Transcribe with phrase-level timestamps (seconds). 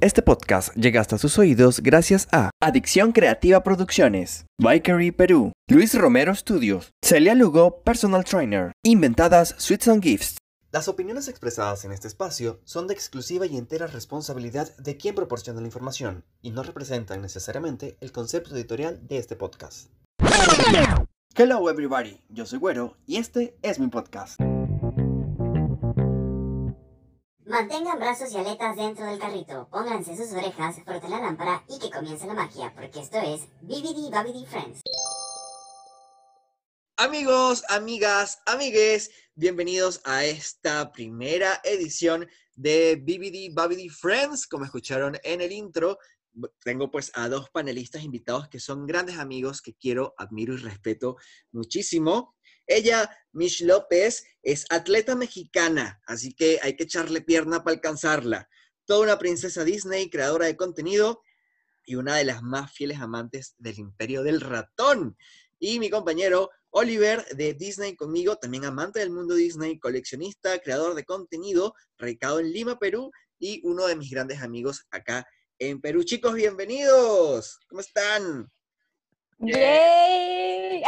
[0.00, 6.32] Este podcast llega hasta sus oídos gracias a Adicción Creativa Producciones, Bikery Perú, Luis Romero
[6.36, 10.36] Studios, Celia Lugo Personal Trainer, Inventadas Sweets and Gifts.
[10.70, 15.60] Las opiniones expresadas en este espacio son de exclusiva y entera responsabilidad de quien proporciona
[15.60, 19.88] la información y no representan necesariamente el concepto editorial de este podcast.
[21.34, 24.40] Hello everybody, yo soy Güero y este es mi podcast.
[27.48, 31.90] Mantengan brazos y aletas dentro del carrito, pónganse sus orejas, froten la lámpara y que
[31.90, 34.82] comience la magia, porque esto es BBD Babidi Friends.
[36.98, 45.40] Amigos, amigas, amigues, bienvenidos a esta primera edición de BBD Babidi Friends, como escucharon en
[45.40, 45.96] el intro.
[46.62, 51.16] Tengo pues a dos panelistas invitados que son grandes amigos que quiero, admiro y respeto
[51.52, 52.36] muchísimo.
[52.68, 58.48] Ella, Mish López, es atleta mexicana, así que hay que echarle pierna para alcanzarla.
[58.84, 61.22] Toda una princesa Disney, creadora de contenido
[61.84, 65.16] y una de las más fieles amantes del imperio del ratón.
[65.58, 71.04] Y mi compañero Oliver de Disney conmigo, también amante del mundo Disney, coleccionista, creador de
[71.04, 75.26] contenido, radicado en Lima, Perú, y uno de mis grandes amigos acá
[75.58, 76.04] en Perú.
[76.04, 77.58] Chicos, bienvenidos.
[77.68, 78.50] ¿Cómo están?
[79.38, 80.82] ¡Yay!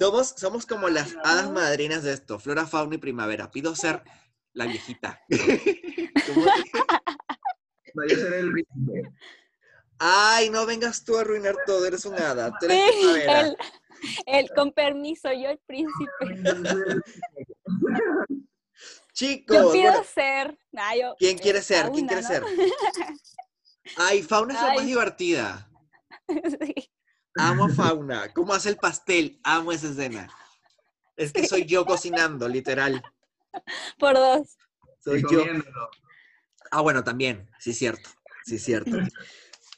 [0.00, 3.50] Somos, somos como las hadas madrinas de esto, flora, fauna y primavera.
[3.50, 4.02] Pido ser
[4.52, 5.20] la viejita.
[7.94, 8.52] Vaya a ser el.
[9.98, 12.50] Ay, no vengas tú a arruinar todo, eres un hada.
[12.58, 13.40] Tú eres Sí, primavera.
[13.40, 13.56] el,
[14.26, 16.10] el- con permiso, yo el príncipe.
[19.12, 20.58] Chicos, Yo pido bueno, ser.
[21.00, 21.90] yo- ¿quién quiere eh, ser?
[21.92, 22.28] ¿Quién quiere ¿no?
[22.28, 22.42] ser?
[23.96, 25.70] Ay, fauna es la más divertida.
[26.26, 26.90] Sí.
[27.36, 28.32] Amo a fauna.
[28.32, 29.40] ¿Cómo hace el pastel?
[29.42, 30.28] Amo esa escena.
[31.16, 33.02] Es que soy yo cocinando, literal.
[33.98, 34.56] Por dos.
[35.02, 35.40] Soy yo.
[35.40, 35.90] comiéndolo.
[36.70, 37.50] Ah, bueno, también.
[37.58, 38.10] Sí, cierto.
[38.44, 38.96] Sí, cierto.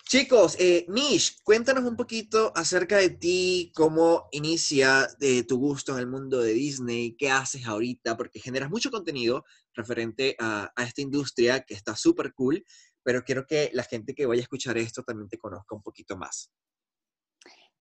[0.09, 5.99] Chicos, eh, Mish, cuéntanos un poquito acerca de ti, cómo inicia eh, tu gusto en
[5.99, 9.45] el mundo de Disney, qué haces ahorita, porque generas mucho contenido
[9.75, 12.65] referente a, a esta industria que está súper cool,
[13.03, 16.17] pero quiero que la gente que vaya a escuchar esto también te conozca un poquito
[16.17, 16.53] más.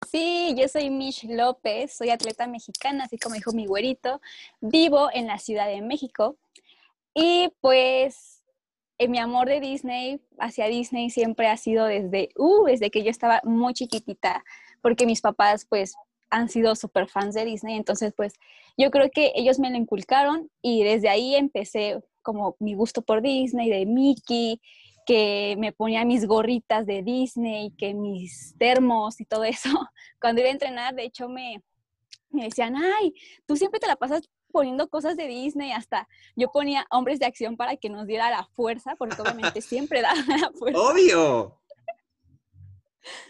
[0.04, 4.20] Sí, yo soy Mish López, soy atleta mexicana, así como dijo mi güerito.
[4.60, 6.36] Vivo en la Ciudad de México
[7.14, 8.44] y pues
[8.98, 13.10] eh, mi amor de Disney hacia Disney siempre ha sido desde, uh, desde que yo
[13.10, 14.44] estaba muy chiquitita,
[14.82, 15.94] porque mis papás pues
[16.28, 18.34] han sido súper fans de Disney, entonces pues
[18.76, 23.22] yo creo que ellos me lo inculcaron y desde ahí empecé como mi gusto por
[23.22, 24.60] Disney, de Mickey,
[25.06, 29.70] que me ponía mis gorritas de Disney, que mis termos y todo eso.
[30.20, 31.62] Cuando iba a entrenar, de hecho, me,
[32.30, 33.14] me decían, ay,
[33.46, 37.56] tú siempre te la pasas poniendo cosas de Disney, hasta yo ponía hombres de acción
[37.56, 40.80] para que nos diera la fuerza, porque obviamente siempre da la fuerza.
[40.80, 41.60] ¡Obvio!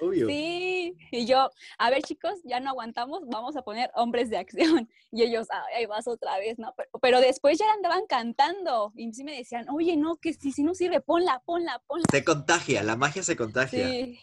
[0.00, 0.26] Obvio.
[0.28, 4.88] Sí, y yo, a ver chicos, ya no aguantamos, vamos a poner hombres de acción.
[5.12, 6.74] Y ellos, "Ay, ahí vas otra vez, ¿no?
[6.76, 10.62] Pero, pero después ya andaban cantando y sí me decían, oye, no, que si, si
[10.62, 12.04] no sirve, ponla, ponla, ponla.
[12.10, 13.88] Se contagia, la magia se contagia.
[13.88, 14.18] Sí,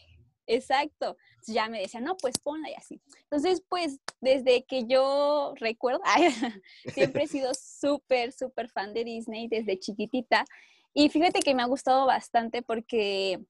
[0.45, 1.17] exacto.
[1.31, 3.01] Entonces ya me decían, no, pues ponla y así.
[3.23, 6.27] Entonces, pues, desde que yo recuerdo, ay,
[6.93, 10.45] siempre he sido súper, súper fan de Disney desde chiquitita.
[10.93, 13.43] Y fíjate que me ha gustado bastante porque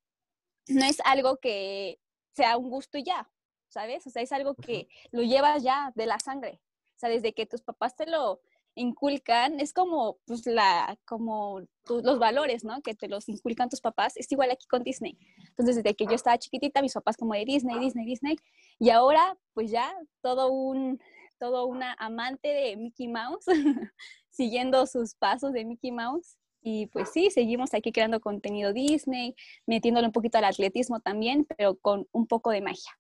[0.68, 2.00] no es algo que
[2.34, 3.30] sea un gusto y ya,
[3.68, 4.06] ¿sabes?
[4.08, 6.62] O sea, es algo que lo llevas ya de la sangre.
[6.96, 8.40] O sea, desde que tus papás te lo
[8.76, 12.82] inculcan, es como, pues, la, como tu- los valores, ¿no?
[12.82, 14.18] Que te los inculcan tus papás.
[14.18, 15.18] Es igual aquí con Disney.
[15.50, 18.36] Entonces, desde que yo estaba chiquitita, mis papás como de Disney, Disney, Disney.
[18.80, 21.00] Y ahora, pues ya, todo un,
[21.40, 23.46] todo una amante de Mickey Mouse,
[24.30, 26.38] siguiendo sus pasos de Mickey Mouse.
[26.64, 29.36] Y pues sí, seguimos aquí creando contenido Disney,
[29.68, 32.98] metiéndole un poquito al atletismo también, pero con un poco de magia.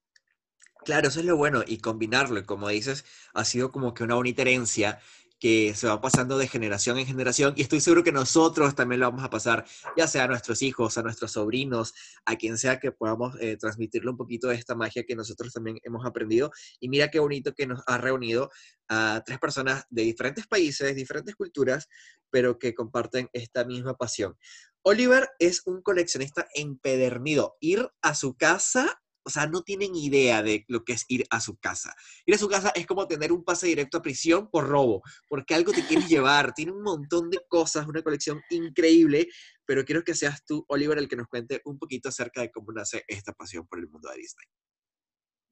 [0.84, 4.16] Claro, eso es lo bueno, y combinarlo, y como dices, ha sido como que una
[4.16, 5.00] bonita herencia
[5.44, 9.10] que se va pasando de generación en generación, y estoy seguro que nosotros también lo
[9.10, 9.66] vamos a pasar,
[9.98, 14.10] ya sea a nuestros hijos, a nuestros sobrinos, a quien sea que podamos eh, transmitirle
[14.10, 16.50] un poquito de esta magia que nosotros también hemos aprendido.
[16.80, 18.52] Y mira qué bonito que nos ha reunido
[18.88, 21.90] a tres personas de diferentes países, diferentes culturas,
[22.30, 24.38] pero que comparten esta misma pasión.
[24.82, 27.58] Oliver es un coleccionista empedernido.
[27.60, 31.40] Ir a su casa o sea, no tienen idea de lo que es ir a
[31.40, 31.94] su casa.
[32.26, 35.56] Ir a su casa es como tener un pase directo a prisión por robo, porque
[35.56, 36.54] algo te quieres llevar.
[36.54, 39.28] Tiene un montón de cosas, una colección increíble,
[39.66, 42.72] pero quiero que seas tú, Oliver, el que nos cuente un poquito acerca de cómo
[42.72, 44.46] nace esta pasión por el mundo de Disney.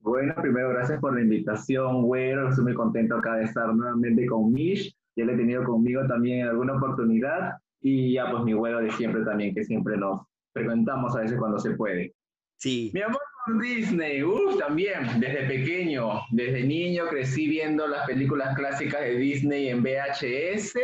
[0.00, 2.48] Bueno, primero gracias por la invitación, güero.
[2.48, 4.94] Estoy muy contento acá de estar nuevamente con Mish.
[5.16, 7.58] Ya le he tenido conmigo también en alguna oportunidad.
[7.80, 10.22] y ya pues mi abuelo de siempre también, que siempre nos
[10.52, 12.14] frecuentamos a veces cuando se puede.
[12.58, 12.90] Sí.
[12.94, 13.20] Mi amor
[13.60, 19.82] Disney, uff, también, desde pequeño, desde niño crecí viendo las películas clásicas de Disney en
[19.82, 20.74] VHS.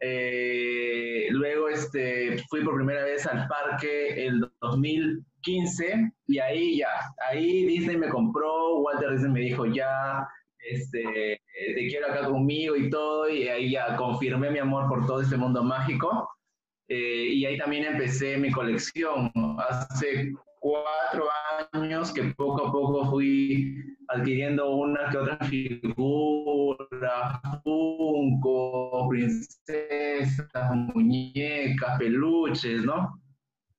[0.00, 6.88] Eh, luego este, fui por primera vez al parque el 2015 y ahí ya,
[7.28, 10.26] ahí Disney me compró, Walter Disney me dijo ya,
[10.70, 11.40] este,
[11.74, 15.36] te quiero acá conmigo y todo, y ahí ya confirmé mi amor por todo este
[15.36, 16.28] mundo mágico.
[16.88, 19.30] Eh, y ahí también empecé mi colección.
[19.68, 21.28] Hace cuatro
[21.72, 23.74] años que poco a poco fui
[24.08, 33.20] adquiriendo una que otra figura, funko, princesas, muñecas, peluches, ¿no?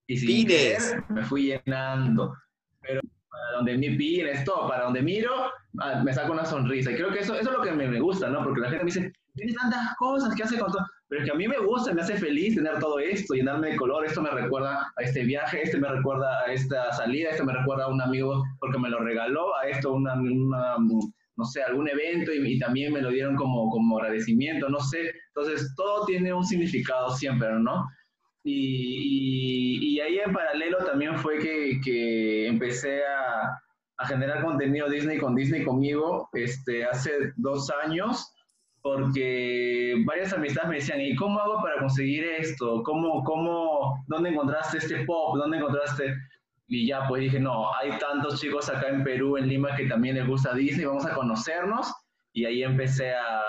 [0.07, 2.33] Y sin querer, me fui llenando.
[2.81, 5.31] Pero para donde mi pines, todo, para donde miro,
[5.79, 6.91] ah, me saco una sonrisa.
[6.91, 8.43] Y creo que eso, eso es lo que me, gusta, ¿no?
[8.43, 10.85] Porque la gente me dice, tienes tantas cosas que hace con todo.
[11.11, 14.05] Pero que a mí me gusta, me hace feliz tener todo esto, llenarme de color.
[14.05, 17.83] Esto me recuerda a este viaje, este me recuerda a esta salida, este me recuerda
[17.83, 22.31] a un amigo porque me lo regaló, a esto una, una no sé, algún evento
[22.33, 25.11] y, y, también me lo dieron como, como agradecimiento, no sé.
[25.35, 27.89] Entonces, todo tiene un significado siempre, ¿no?
[28.45, 33.59] Y, y, y ahí en paralelo también fue que, que empecé a,
[33.97, 38.33] a, generar contenido Disney con Disney conmigo este, hace dos años
[38.81, 42.81] porque varias amistades me decían, ¿y cómo hago para conseguir esto?
[42.83, 45.37] ¿Cómo, cómo, ¿Dónde encontraste este pop?
[45.37, 46.15] ¿Dónde encontraste?
[46.67, 50.15] Y ya pues dije, no, hay tantos chicos acá en Perú, en Lima, que también
[50.15, 51.93] les gusta Disney, vamos a conocernos.
[52.33, 53.41] Y ahí empecé a,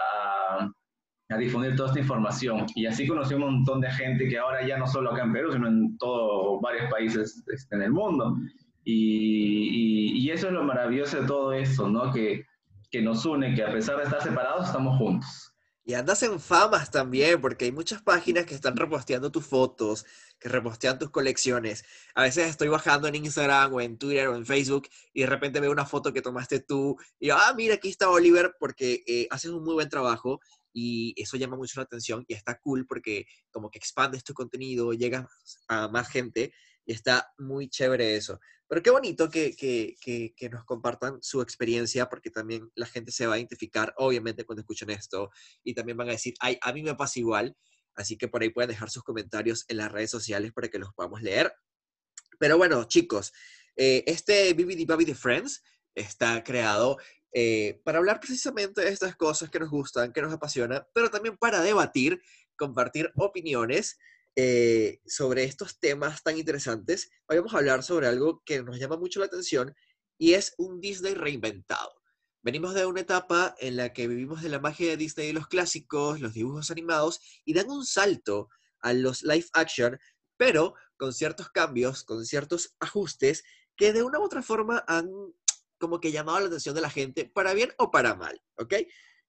[1.31, 2.67] a difundir toda esta información.
[2.75, 5.53] Y así conocí un montón de gente que ahora ya no solo acá en Perú,
[5.53, 8.37] sino en todos varios países este, en el mundo.
[8.85, 12.13] Y, y, y eso es lo maravilloso de todo esto, ¿no?
[12.13, 12.45] Que
[12.93, 15.55] que nos une, que a pesar de estar separados, estamos juntos.
[15.85, 20.05] Y andas en famas también, porque hay muchas páginas que están reposteando tus fotos,
[20.39, 21.85] que repostean tus colecciones.
[22.15, 25.59] A veces estoy bajando en Instagram o en Twitter o en Facebook y de repente
[25.59, 29.27] veo una foto que tomaste tú y yo, ah, mira, aquí está Oliver, porque eh,
[29.31, 30.41] haces un muy buen trabajo
[30.73, 34.93] y eso llama mucho la atención y está cool porque como que expandes tu contenido,
[34.93, 35.27] llegas
[35.67, 36.53] a más gente
[36.85, 38.39] y está muy chévere eso.
[38.73, 43.13] Pero qué bonito que, que, que, que, nos compartan su experiencia, porque también la gente
[43.13, 45.31] se va a identificar, obviamente, cuando escuchen esto,
[45.63, 47.55] y también van a decir, ay, a mí me pasa igual.
[47.95, 50.95] Así que por ahí pueden dejar sus comentarios en las redes sociales para que los
[50.95, 51.53] podamos leer.
[52.39, 53.35] Pero bueno, chicos,
[53.77, 55.63] eh, este BBD Baby Friends
[55.95, 56.97] está creado
[57.35, 61.37] eh, para hablar precisamente de estas cosas que nos gustan, que nos apasionan, pero también
[61.37, 62.23] para debatir,
[62.57, 63.99] compartir opiniones
[64.37, 68.97] eh, sobre estos temas tan interesantes, hoy vamos a hablar sobre algo que nos llama
[68.97, 69.75] mucho la atención
[70.19, 71.93] y es un Disney reinventado.
[72.43, 75.49] Venimos de una etapa en la que vivimos de la magia de Disney y los
[75.49, 78.49] clásicos, los dibujos animados, y dan un salto
[78.81, 79.99] a los live action,
[80.37, 83.45] pero con ciertos cambios, con ciertos ajustes
[83.77, 85.09] que de una u otra forma han
[85.79, 88.75] como que llamado la atención de la gente, para bien o para mal, ¿ok?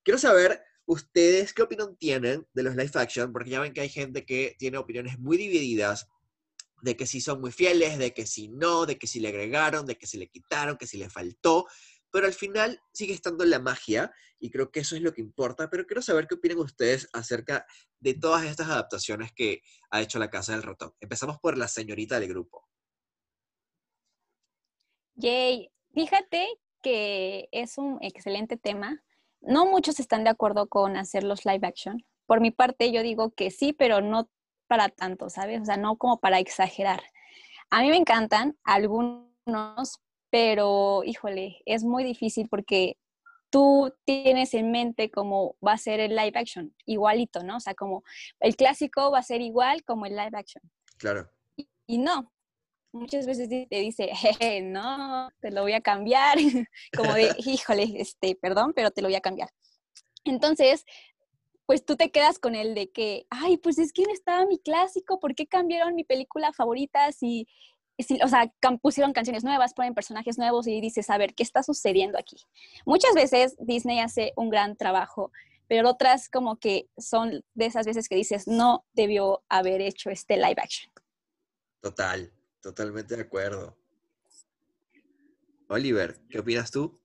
[0.02, 3.32] Quiero saber ¿Ustedes qué opinión tienen de los live action?
[3.32, 6.08] Porque ya ven que hay gente que tiene opiniones muy divididas
[6.82, 9.86] de que si son muy fieles, de que si no, de que si le agregaron,
[9.86, 11.66] de que si le quitaron, que si le faltó.
[12.10, 15.70] Pero al final sigue estando la magia y creo que eso es lo que importa.
[15.70, 17.66] Pero quiero saber qué opinan ustedes acerca
[18.00, 20.92] de todas estas adaptaciones que ha hecho la Casa del Ratón.
[21.00, 22.68] Empezamos por la señorita del grupo.
[25.16, 26.46] Yay, fíjate
[26.82, 29.03] que es un excelente tema
[29.46, 32.04] no muchos están de acuerdo con hacer los live action.
[32.26, 34.28] Por mi parte, yo digo que sí, pero no
[34.66, 35.60] para tanto, ¿sabes?
[35.60, 37.02] O sea, no como para exagerar.
[37.70, 42.96] A mí me encantan algunos, pero híjole, es muy difícil porque
[43.50, 47.58] tú tienes en mente cómo va a ser el live action, igualito, ¿no?
[47.58, 48.02] O sea, como
[48.40, 50.62] el clásico va a ser igual como el live action.
[50.98, 51.30] Claro.
[51.56, 52.32] Y, y no,
[52.94, 56.38] muchas veces te dice, Jeje, no, te lo voy a cambiar,
[56.96, 59.50] como de, híjole, este, perdón, pero te lo voy a cambiar.
[60.24, 60.86] Entonces,
[61.66, 64.58] pues tú te quedas con el de que, ay, pues es que no estaba mi
[64.58, 67.46] clásico, ¿por qué cambiaron mi película favorita si,
[67.98, 71.62] si, o sea, pusieron canciones nuevas, ponen personajes nuevos y dices, a ver, ¿qué está
[71.62, 72.36] sucediendo aquí?
[72.86, 75.32] Muchas veces Disney hace un gran trabajo,
[75.66, 80.36] pero otras como que son de esas veces que dices, no debió haber hecho este
[80.36, 80.92] live action.
[81.80, 82.32] Total,
[82.64, 83.76] Totalmente de acuerdo.
[85.68, 86.98] Oliver, ¿qué opinas tú?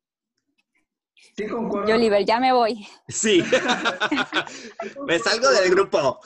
[1.36, 1.90] Sí, concuerdo.
[1.90, 2.88] Yo, Oliver, ya me voy.
[3.10, 3.44] Sí.
[5.06, 6.22] me salgo del grupo.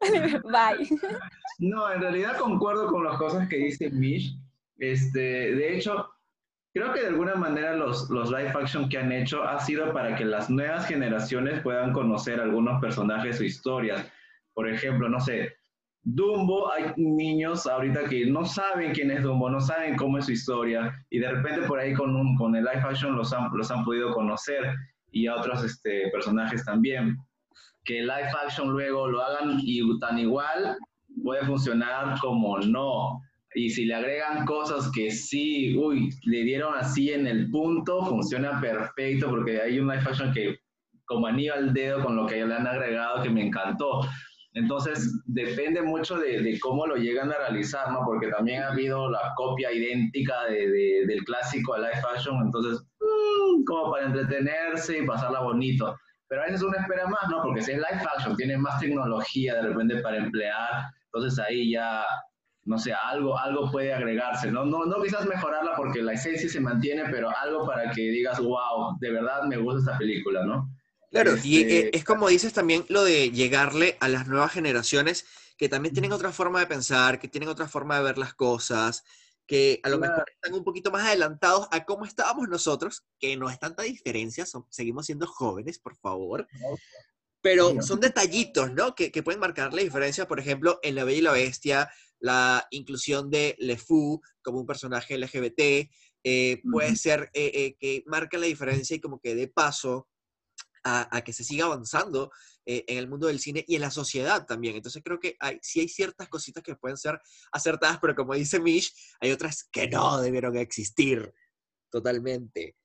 [0.44, 0.86] Bye.
[1.60, 4.36] No, en realidad concuerdo con las cosas que dice Mish.
[4.76, 6.10] Este, de hecho,
[6.74, 10.14] creo que de alguna manera los, los live action que han hecho ha sido para
[10.14, 14.06] que las nuevas generaciones puedan conocer algunos personajes o historias.
[14.52, 15.56] Por ejemplo, no sé,
[16.04, 20.32] Dumbo, hay niños ahorita que no saben quién es Dumbo, no saben cómo es su
[20.32, 23.70] historia, y de repente por ahí con, un, con el live action los han, los
[23.70, 24.74] han podido conocer,
[25.12, 27.16] y a otros este, personajes también.
[27.84, 30.76] Que el live action luego lo hagan y tan igual
[31.22, 33.20] puede funcionar como no.
[33.54, 38.60] Y si le agregan cosas que sí, uy, le dieron así en el punto, funciona
[38.60, 40.58] perfecto porque hay un live action que
[41.04, 44.00] como anillo al dedo con lo que le han agregado que me encantó.
[44.54, 48.00] Entonces, depende mucho de, cómo lo llegan a realizar, ¿no?
[48.04, 53.64] Porque también ha habido la copia idéntica de, del clásico a live fashion, entonces, mm,
[53.64, 55.96] como para entretenerse y pasarla bonito.
[56.28, 57.42] Pero a veces uno espera más, ¿no?
[57.42, 62.04] Porque si es live fashion, tiene más tecnología de repente para emplear, entonces ahí ya,
[62.64, 64.66] no sé, algo, algo puede agregarse, ¿no?
[64.66, 68.98] No, no quizás mejorarla porque la esencia se mantiene, pero algo para que digas, wow,
[69.00, 70.68] de verdad me gusta esta película, ¿no?
[71.12, 75.26] Claro, y eh, este es como dices también lo de llegarle a las nuevas generaciones
[75.58, 79.04] que también tienen otra forma de pensar, que tienen otra forma de ver las cosas,
[79.46, 83.50] que a lo mejor están un poquito más adelantados a cómo estábamos nosotros, que no
[83.50, 86.48] es tanta diferencia, seguimos siendo jóvenes, por favor.
[87.42, 88.94] Pero son detallitos, ¿no?
[88.94, 91.90] Que, pueden marcar la diferencia, por ejemplo, en La Bella y la Bestia,
[92.20, 95.90] la inclusión de Le Fou como un personaje LGBT,
[96.24, 100.08] eh, puede ser eh, que marca la diferencia y como que de paso
[100.84, 102.30] a, que se siga avanzando
[102.66, 104.76] eh, en el mundo del cine y en la sociedad también.
[104.76, 107.20] Entonces creo que hay, sí hay ciertas cositas que pueden ser
[107.52, 111.32] acertadas, pero como dice Mish, hay otras que no debieron existir
[111.90, 112.76] totalmente.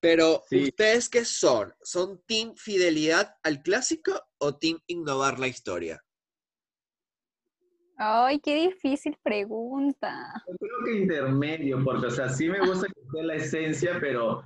[0.00, 1.74] Pero, ¿ustedes qué son?
[1.82, 6.02] ¿Son team fidelidad al clásico o team innovar la historia?
[7.96, 10.44] Ay, qué difícil pregunta.
[10.46, 14.44] Yo creo que intermedio, porque, o sea, sí me gusta que sea la esencia, pero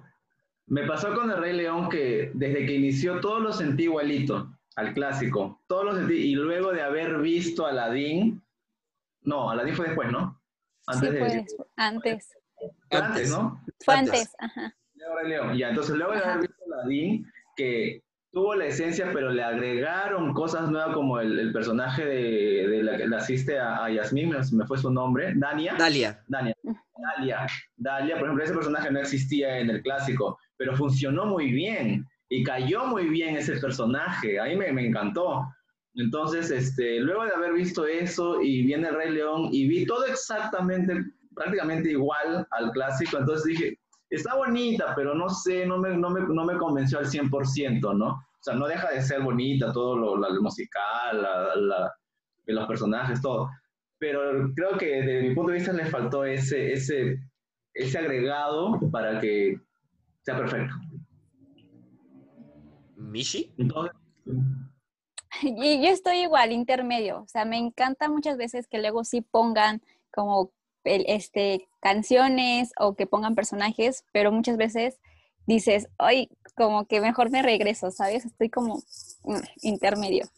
[0.71, 4.95] me pasó con el Rey León que desde que inició todos lo sentí igualito al
[4.95, 5.61] clásico.
[5.67, 6.15] Todos lo sentí.
[6.15, 8.41] Y luego de haber visto a Aladdin,
[9.23, 10.41] no, Aladdin fue después, ¿no?
[10.87, 11.27] Antes sí, fue
[11.77, 12.37] antes.
[12.91, 13.61] antes, ¿no?
[13.85, 14.75] Fue antes, ajá.
[15.57, 20.33] Ya, entonces luego de haber visto a Aladdin, que tuvo la esencia, pero le agregaron
[20.35, 24.79] cosas nuevas como el, personaje de, la que le asiste a, a Yasmín, me fue
[24.79, 25.75] su nombre, Dania.
[25.77, 26.23] Dalia.
[26.29, 26.55] Dania.
[27.17, 27.47] Dalia.
[27.77, 32.45] Dalia, por ejemplo, ese personaje no existía en el clásico pero funcionó muy bien y
[32.45, 35.47] cayó muy bien ese personaje, a mí me, me encantó.
[35.95, 40.05] Entonces, este, luego de haber visto eso y viene el Rey León y vi todo
[40.05, 41.03] exactamente,
[41.35, 43.79] prácticamente igual al clásico, entonces dije,
[44.11, 48.09] está bonita, pero no sé, no me, no me, no me convenció al 100%, ¿no?
[48.09, 51.95] O sea, no deja de ser bonita todo lo, la, musical, la, la,
[52.45, 53.49] los personajes, todo.
[53.99, 57.19] Pero creo que desde mi punto de vista le faltó ese, ese,
[57.73, 59.59] ese agregado para que
[60.31, 60.75] sea perfecto.
[62.97, 63.53] ¿Mishi?
[65.43, 67.23] Y yo estoy igual, intermedio.
[67.23, 69.81] O sea, me encanta muchas veces que luego sí pongan
[70.13, 70.53] como
[70.85, 74.99] este, canciones o que pongan personajes, pero muchas veces
[75.47, 78.25] dices, ay, como que mejor me regreso, ¿sabes?
[78.25, 78.83] Estoy como
[79.25, 80.29] mm, intermedio.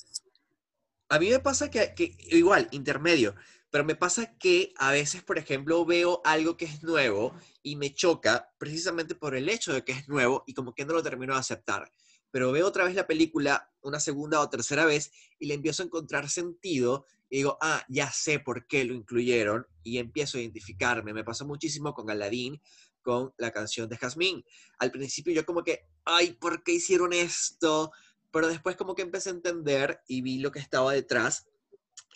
[1.09, 3.35] A mí me pasa que, que, igual, intermedio,
[3.73, 7.95] pero me pasa que a veces, por ejemplo, veo algo que es nuevo y me
[7.95, 11.33] choca precisamente por el hecho de que es nuevo y como que no lo termino
[11.33, 11.91] de aceptar.
[12.31, 15.87] Pero veo otra vez la película una segunda o tercera vez y le empiezo a
[15.87, 21.15] encontrar sentido y digo, ah, ya sé por qué lo incluyeron y empiezo a identificarme.
[21.15, 22.61] Me pasó muchísimo con Aladdin,
[23.01, 24.45] con la canción de Jasmine.
[24.81, 27.91] Al principio yo como que, ay, ¿por qué hicieron esto?
[28.31, 31.47] Pero después como que empecé a entender y vi lo que estaba detrás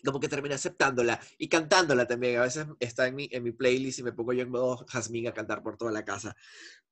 [0.04, 2.38] como que terminé aceptándola y cantándola también.
[2.38, 5.28] A veces está en mi, en mi playlist y me pongo yo en modo Jasmine
[5.28, 6.36] a cantar por toda la casa.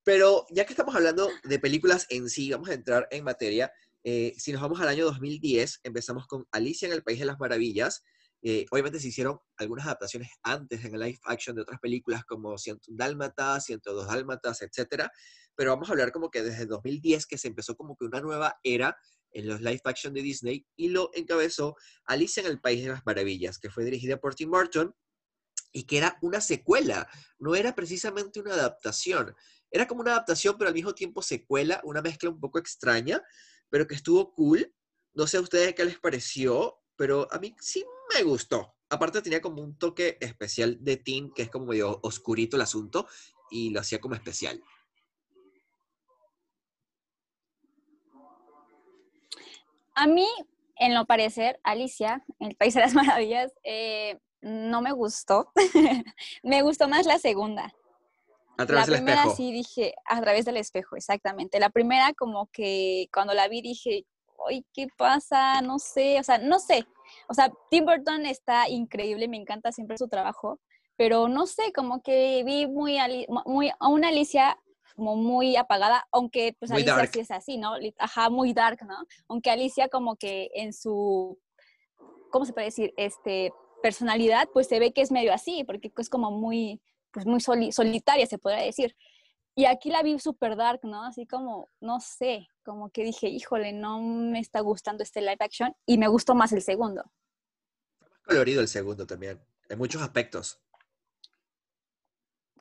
[0.03, 3.73] Pero ya que estamos hablando de películas en sí, vamos a entrar en materia.
[4.05, 7.39] Eh, si nos vamos al año 2010, empezamos con Alicia en el País de las
[7.39, 8.05] Maravillas.
[8.43, 12.59] Eh, obviamente se hicieron algunas adaptaciones antes en el live action de otras películas como
[12.59, 15.09] 101 Dálmatas, 102 Dálmatas, etc.
[15.57, 18.59] Pero vamos a hablar como que desde 2010 que se empezó como que una nueva
[18.63, 18.99] era
[19.35, 21.77] en los live action de Disney y lo encabezó
[22.07, 24.95] Alicia en el País de las Maravillas, que fue dirigida por Tim Burton
[25.73, 29.35] y que era una secuela, no era precisamente una adaptación.
[29.71, 33.21] Era como una adaptación, pero al mismo tiempo secuela, una mezcla un poco extraña,
[33.69, 34.73] pero que estuvo cool.
[35.15, 38.77] No sé a ustedes qué les pareció, pero a mí sí me gustó.
[38.89, 43.09] Aparte tenía como un toque especial de Tim, que es como medio oscurito el asunto,
[43.51, 44.63] y lo hacía como especial.
[49.95, 50.27] A mí,
[50.77, 55.53] en lo parecer, Alicia, El País de las Maravillas, eh, no me gustó.
[56.43, 57.73] me gustó más la segunda.
[58.57, 61.59] A través la primera sí dije, a través del espejo, exactamente.
[61.59, 64.07] La primera como que cuando la vi dije,
[64.49, 65.61] ay, ¿qué pasa?
[65.61, 66.87] No sé, o sea, no sé.
[67.29, 70.61] O sea, Tim Burton está increíble, me encanta siempre su trabajo,
[70.97, 72.99] pero no sé, como que vi muy,
[73.47, 74.59] muy a una Alicia
[74.95, 77.75] como muy apagada, aunque pues Alicia sí es así, ¿no?
[77.99, 78.97] Ajá, muy dark, ¿no?
[79.29, 81.39] Aunque Alicia como que en su,
[82.31, 82.95] ¿cómo se puede decir?
[82.97, 87.41] Este, personalidad, pues se ve que es medio así, porque es como muy, pues muy
[87.41, 88.97] solitaria, se podría decir.
[89.57, 91.05] Y aquí la vi super dark, ¿no?
[91.05, 95.77] Así como, no sé, como que dije, híjole, no me está gustando este live action
[95.87, 97.05] y me gustó más el segundo.
[98.01, 100.61] Más colorido el segundo también, en muchos aspectos.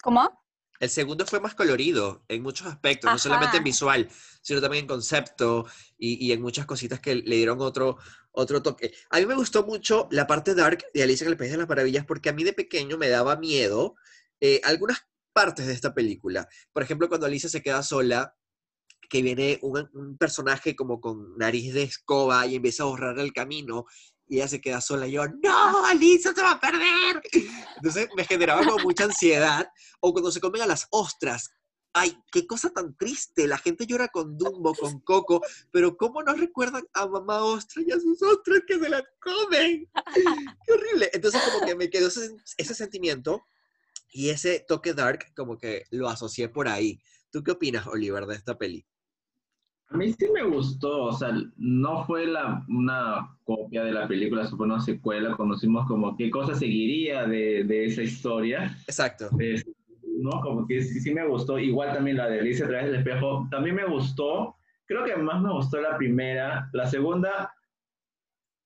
[0.03, 0.42] ¿Cómo?
[0.83, 4.09] El segundo fue más colorido en muchos aspectos, no solamente en visual,
[4.41, 5.65] sino también en concepto
[5.97, 7.99] y, en muchas cositas que le dieron otro,
[8.33, 8.93] otro toque.
[9.09, 11.69] A mí me gustó mucho la parte dark de Alicia en el País de las
[11.69, 13.95] Maravillas porque a mí de pequeño me daba miedo
[14.41, 16.49] eh, algunas partes de esta película.
[16.73, 18.35] Por ejemplo, cuando Alicia se queda sola,
[19.09, 23.31] que viene un, un, personaje como con nariz de escoba y empieza a borrar el
[23.31, 23.85] camino
[24.27, 27.21] y ella se queda sola y yo, no, Alicia se va a perder.
[27.75, 29.67] Entonces me generaba como mucha ansiedad.
[29.99, 31.51] O cuando se comen a las ostras.
[31.95, 33.47] Ay, qué cosa tan triste.
[33.47, 37.91] La gente llora con Dumbo, con Coco, pero ¿cómo no recuerdan a mamá ostra y
[37.91, 39.89] a sus ostras que se las comen?
[40.65, 41.11] Qué horrible.
[41.13, 43.43] Entonces como que me quedó ese, ese sentimiento
[44.11, 46.99] y ese toque dark como que lo asocié por ahí.
[47.29, 48.85] ¿Tú qué opinas, Oliver, de esta peli?
[49.93, 54.47] A mí sí me gustó, o sea, no fue la, una copia de la película,
[54.47, 58.75] fue una secuela, conocimos como qué cosa seguiría de, de esa historia.
[58.87, 59.29] Exacto.
[60.17, 62.95] no, como que sí, sí me gustó, igual también la de Alicia a través del
[62.95, 67.53] espejo, también me gustó, creo que más me gustó la primera, la segunda,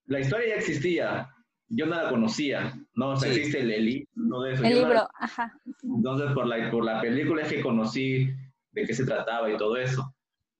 [0.05, 1.29] la historia ya existía,
[1.67, 3.09] yo no la conocía, ¿no?
[3.09, 4.41] O sea, existe el, libro, ¿no?
[4.43, 4.63] De eso.
[4.63, 5.51] El libro, ajá.
[5.83, 8.29] Entonces, por la, por la película es que conocí
[8.71, 10.13] de qué se trataba y todo eso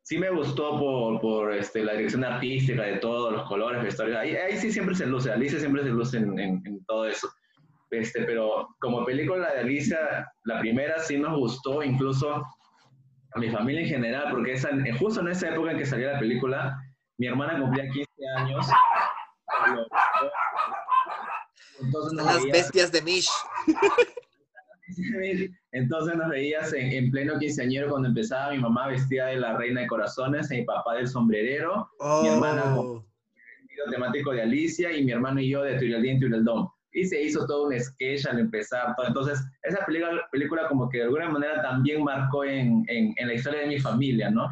[0.08, 4.18] sí me gustó por, por este, la dirección artística de todos los colores, vestuarios.
[4.18, 7.30] Ahí, ahí sí siempre se luce, Alicia siempre se luce en, en, todo eso.
[7.92, 13.82] Este, pero como película de Alicia, la primera sí nos gustó, incluso a mi familia
[13.82, 16.78] en general, porque esa, justo en esa época en que salió la película,
[17.17, 18.65] mi hermana cumplía 15 años.
[22.13, 23.30] Las bestias de Mish.
[25.72, 29.88] Entonces nos veías en, pleno quinceañero cuando empezaba mi mamá vestida de la reina de
[29.88, 31.90] corazones, mi papá del sombrerero,
[32.22, 33.06] mi hermana con
[33.86, 36.68] el temático de Alicia y mi hermano y yo de Tureldín Tureldón.
[36.92, 38.96] Y se hizo todo un sketch al empezar.
[38.96, 39.08] Todo.
[39.08, 43.62] Entonces, esa película, película como que de alguna manera también marcó en, en, la historia
[43.62, 44.52] de mi familia, ¿no?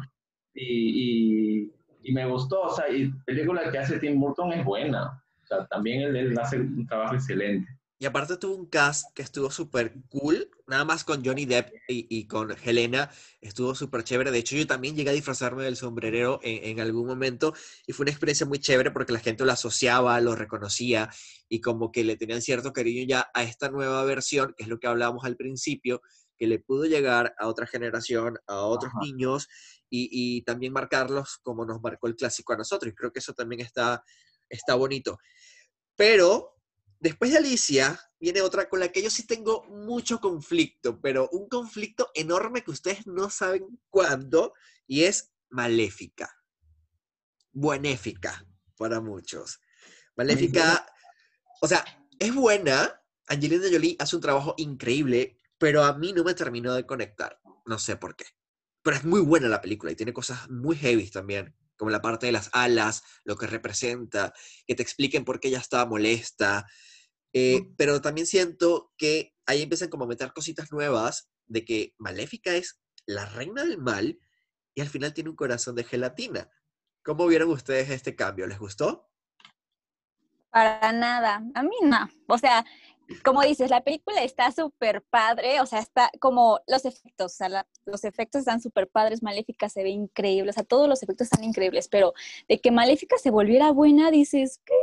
[0.54, 1.72] Y, y,
[2.04, 5.22] y, me gustó, o sea, y película que hace Tim Burton es buena.
[5.42, 7.68] O sea, también él, él hace un trabajo excelente.
[7.98, 12.26] Y aparte tuvo un cast que estuvo súper cool, nada más con Johnny Depp y,
[12.26, 14.30] con Helena, estuvo súper chévere.
[14.30, 17.54] De hecho, yo también llegué a disfrazarme del sombrerero en, algún momento
[17.86, 21.08] y fue una experiencia muy chévere porque la gente lo asociaba, lo reconocía
[21.48, 24.78] y como que le tenían cierto cariño ya a esta nueva versión, que es lo
[24.78, 26.02] que hablábamos al principio,
[26.36, 29.48] que le pudo llegar a otra generación, a otros niños
[29.88, 32.92] y, y, también marcarlos como nos marcó el clásico a nosotros.
[32.92, 34.04] Y creo que eso también está,
[34.50, 35.16] está bonito.
[35.96, 36.55] Pero
[37.00, 41.48] Después de Alicia, viene otra con la que yo sí tengo mucho conflicto, pero un
[41.48, 44.54] conflicto enorme que ustedes no saben cuándo,
[44.86, 46.42] y es Maléfica.
[47.52, 49.60] Buenéfica para muchos.
[50.16, 50.86] Maléfica,
[51.60, 51.84] o sea,
[52.18, 53.02] es buena.
[53.28, 57.40] Angelina Jolie hace un trabajo increíble, pero a mí no me terminó de conectar.
[57.66, 58.24] No sé por qué.
[58.82, 62.26] Pero es muy buena la película y tiene cosas muy heavy también, como la parte
[62.26, 64.32] de las alas, lo que representa,
[64.66, 66.66] que te expliquen por qué ella estaba molesta,
[67.32, 72.54] eh, pero también siento que ahí empiezan como a meter cositas nuevas de que Maléfica
[72.54, 74.18] es la reina del mal
[74.74, 76.50] y al final tiene un corazón de gelatina.
[77.04, 78.46] ¿Cómo vieron ustedes este cambio?
[78.46, 79.08] ¿Les gustó?
[80.50, 82.08] Para nada, a mí no.
[82.26, 82.64] O sea,
[83.24, 87.66] como dices, la película está súper padre, o sea, está como los efectos, o sea,
[87.84, 91.44] los efectos están súper padres, Maléfica se ve increíble, o sea, todos los efectos están
[91.44, 92.14] increíbles, pero
[92.48, 94.74] de que Maléfica se volviera buena, dices, ¿qué?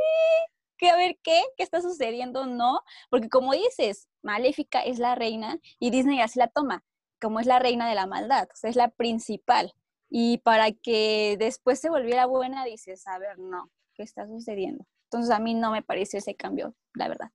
[0.76, 5.58] que a ver qué, qué está sucediendo, no, porque como dices, Maléfica es la reina
[5.78, 6.84] y Disney así la toma,
[7.20, 9.72] como es la reina de la maldad, o sea, es la principal.
[10.10, 14.86] Y para que después se volviera buena, dices, a ver, no, ¿qué está sucediendo?
[15.04, 17.30] Entonces a mí no me pareció ese cambio, la verdad.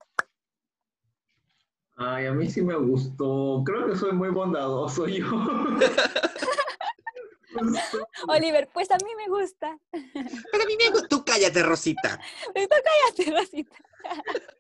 [2.00, 3.62] Ay, a mí sí me gustó.
[3.66, 5.26] Creo que soy muy bondadoso yo.
[8.30, 9.78] Oliver, pues a mí me gusta.
[9.92, 11.08] Pero a mí me gusta.
[11.10, 12.18] Tú cállate, Rosita.
[12.56, 13.76] Tú cállate, Rosita.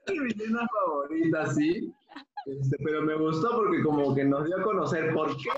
[0.05, 1.93] Es mi llena favorita, sí.
[2.45, 5.49] Este, pero me gustó porque como que nos dio a conocer por qué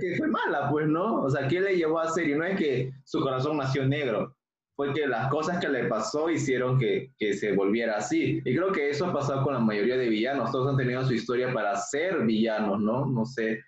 [0.00, 1.22] que fue mala, pues, ¿no?
[1.22, 2.26] O sea, ¿qué le llevó a hacer?
[2.28, 4.34] Y no es que su corazón nació negro.
[4.78, 8.40] Fue que las cosas que le pasó hicieron que, que, se volviera así.
[8.44, 10.52] Y creo que eso ha pasado con la mayoría de villanos.
[10.52, 13.04] Todos han tenido su historia para ser villanos, ¿no?
[13.04, 13.60] No sé,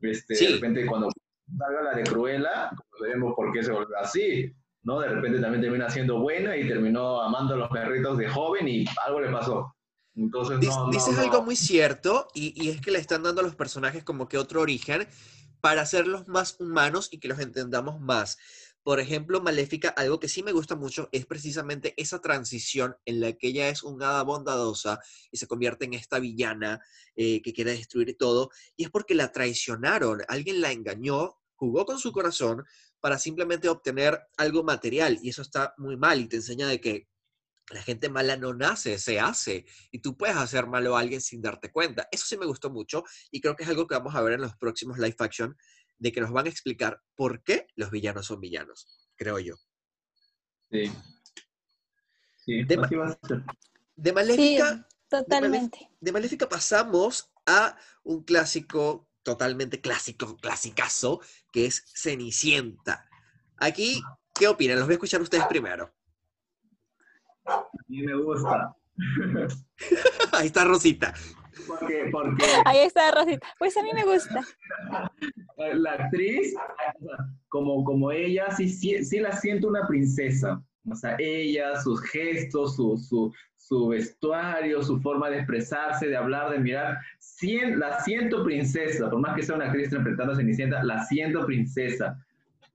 [0.00, 1.08] este, de repente cuando
[1.56, 4.52] salga la de Cruella, veremos por qué se volvió así,
[4.82, 4.98] ¿no?
[4.98, 8.86] De repente también termina siendo buena y terminó amando a los perritos de joven y
[9.06, 9.72] algo le pasó.
[10.16, 13.54] Entonces, no, Dices algo muy cierto y, y es que le están dando a los
[13.54, 15.06] personajes como que otro origen
[15.60, 18.36] para hacerlos más humanos y que los entendamos más.
[18.86, 23.32] Por ejemplo, Maléfica, algo que sí me gusta mucho es precisamente esa transición en la
[23.32, 25.00] que ella es una hada bondadosa
[25.32, 26.80] y se convierte en esta villana
[27.16, 28.48] eh, que quiere destruir todo.
[28.76, 32.62] Y es porque la traicionaron, alguien la engañó, jugó con su corazón
[33.00, 35.18] para simplemente obtener algo material.
[35.20, 37.08] Y eso está muy mal y te enseña de que
[37.70, 39.66] la gente mala no nace, se hace.
[39.90, 42.06] Y tú puedes hacer malo a alguien sin darte cuenta.
[42.12, 44.42] Eso sí me gustó mucho y creo que es algo que vamos a ver en
[44.42, 45.56] los próximos live action
[45.98, 49.54] de que nos van a explicar por qué los villanos son villanos, creo yo.
[50.70, 50.92] Sí.
[52.44, 53.42] Sí, de, así va a ser.
[53.96, 54.76] de Maléfica.
[54.76, 55.78] Sí, totalmente.
[55.78, 61.20] De, Malef de, Maléfica pasamos a un clásico, totalmente clásico, clasicazo,
[61.52, 63.08] que es Cenicienta.
[63.56, 64.02] Aquí,
[64.34, 64.76] ¿qué opinan?
[64.76, 65.92] Los voy a escuchar ustedes primero.
[67.46, 68.76] A mí me gusta.
[70.32, 71.14] Ahí está Rosita.
[71.66, 72.44] Porque, porque...
[72.64, 73.46] Ahí está Rosita.
[73.58, 74.40] Pues a mí me gusta.
[75.74, 76.54] La actriz,
[77.48, 80.62] como, como ella, sí, sí, sí la siento una princesa.
[80.88, 86.50] O sea, ella, sus gestos, su, su, su vestuario, su forma de expresarse, de hablar,
[86.50, 89.10] de mirar, cien, la siento princesa.
[89.10, 92.16] Por más que sea una actriz interpretando a Cenicienta, la siento princesa.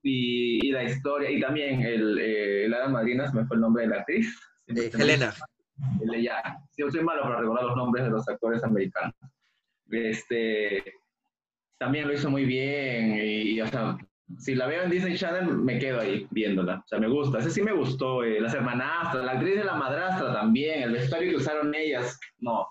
[0.03, 3.83] Y, y la historia, y también el, eh, la madrina, se me fue el nombre
[3.83, 4.35] de la actriz.
[4.67, 5.33] Eh, Helena.
[6.21, 6.41] Ya,
[6.77, 9.13] yo soy malo para recordar los nombres de los actores americanos.
[9.89, 10.83] Este,
[11.77, 13.97] también lo hizo muy bien y, y, o sea,
[14.37, 16.77] si la veo en Disney Channel, me quedo ahí viéndola.
[16.85, 17.39] O sea, me gusta.
[17.39, 18.23] Ese sí me gustó.
[18.23, 22.65] Eh, las hermanastras, la actriz de la madrastra también, el vestuario que usaron ellas, no,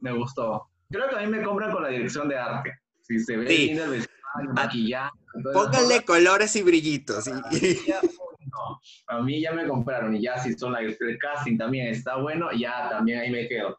[0.00, 0.68] me gustó.
[0.90, 2.72] Creo que a mí me compran con la dirección de arte.
[3.02, 3.70] Si se ve Sí.
[3.70, 5.10] el vestuario, maquillaje.
[5.42, 7.26] todas esas Pónganle colores y brillitos.
[7.28, 7.32] y-
[8.56, 12.16] no, a mí ya me compraron y ya si son la, el casting también está
[12.16, 13.78] bueno, ya también ahí me quedo.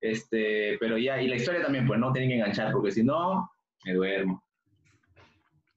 [0.00, 3.50] Este, pero ya, y la historia también, pues no tienen que enganchar, porque si no,
[3.84, 4.42] me duermo.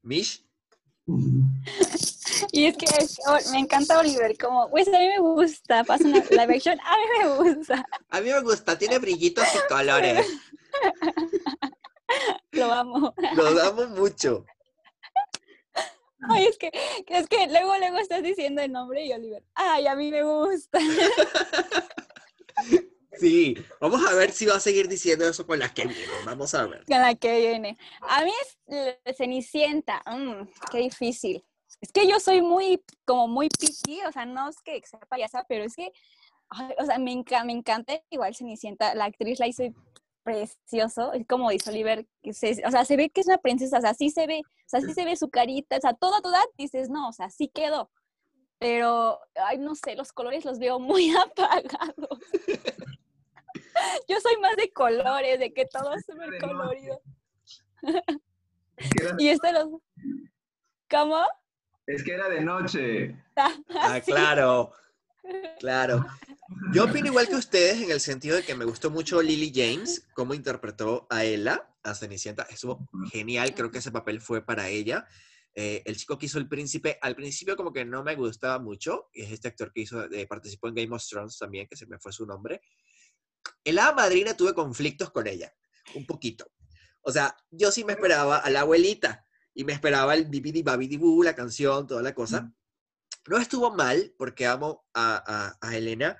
[0.03, 0.43] Mish,
[2.51, 6.05] Y es que es- oh, me encanta Oliver, como, pues a mí me gusta, pasa
[6.07, 10.25] una live action, a mí me gusta, a mí me gusta, tiene brillitos y colores.
[12.51, 13.13] lo amo.
[13.35, 14.45] Lo damos mucho.
[16.29, 16.71] Ay, es que,
[17.07, 20.79] es que luego, luego estás diciendo el nombre y Oliver, ay, a mí me gusta.
[23.19, 26.07] Sí, vamos a ver si va a seguir diciendo eso con las que vienen.
[26.25, 26.85] Vamos a ver.
[26.85, 27.77] Con la que viene.
[28.01, 28.57] A mí es
[29.05, 31.43] la Cenicienta, mm, qué difícil.
[31.81, 35.45] Es que yo soy muy, como muy picky, o sea, no es que sea payasa,
[35.49, 35.91] pero es que,
[36.49, 39.63] ay, o sea, me, enca- me encanta igual Cenicienta, la actriz la hizo
[40.23, 43.79] precioso, es como dice Oliver, que se- o sea, se ve que es una princesa,
[43.79, 46.21] o sea, sí se ve, o sea, sí se ve su carita, o sea, toda,
[46.21, 47.89] toda, dices, no, o sea, sí quedó,
[48.59, 52.19] pero, ay, no sé, los colores los veo muy apagados.
[54.07, 57.01] Yo soy más de colores, de que todo es súper colorido.
[59.17, 59.67] Y esto los...
[60.89, 61.25] ¿Cómo?
[61.85, 63.15] es que era de noche.
[63.35, 64.73] Ah, claro,
[65.59, 66.05] claro.
[66.73, 70.07] Yo opino igual que ustedes en el sentido de que me gustó mucho Lily James,
[70.13, 72.43] cómo interpretó a Ella, a Cenicienta.
[72.49, 75.07] Estuvo genial, creo que ese papel fue para ella.
[75.55, 79.09] Eh, el chico que hizo el príncipe, al principio como que no me gustaba mucho,
[79.13, 81.87] y es este actor que hizo, eh, participó en Game of Thrones también, que se
[81.87, 82.61] me fue su nombre.
[83.63, 85.53] En la madrina tuve conflictos con ella,
[85.95, 86.51] un poquito.
[87.01, 90.95] O sea, yo sí me esperaba a la abuelita, y me esperaba el bibidi babidi
[90.95, 92.53] boo, la canción, toda la cosa.
[93.27, 95.23] No estuvo mal, porque amo a,
[95.61, 96.17] a, a Elena,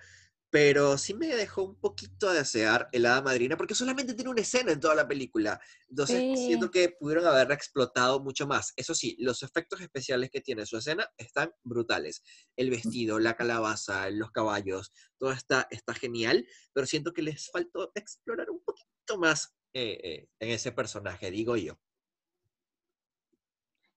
[0.52, 4.42] pero sí me dejó un poquito a desear el hada madrina, porque solamente tiene una
[4.42, 5.60] escena en toda la película.
[5.88, 6.36] Entonces, Sí.
[6.48, 8.74] siento que pudieron haberla explotado mucho más.
[8.76, 12.24] Eso sí, los efectos especiales que tiene su escena están brutales.
[12.56, 17.92] El vestido, la calabaza, los caballos, todo está, está genial, pero siento que les faltó
[17.96, 21.80] explorar un poquito más eh, eh, en ese personaje, digo yo.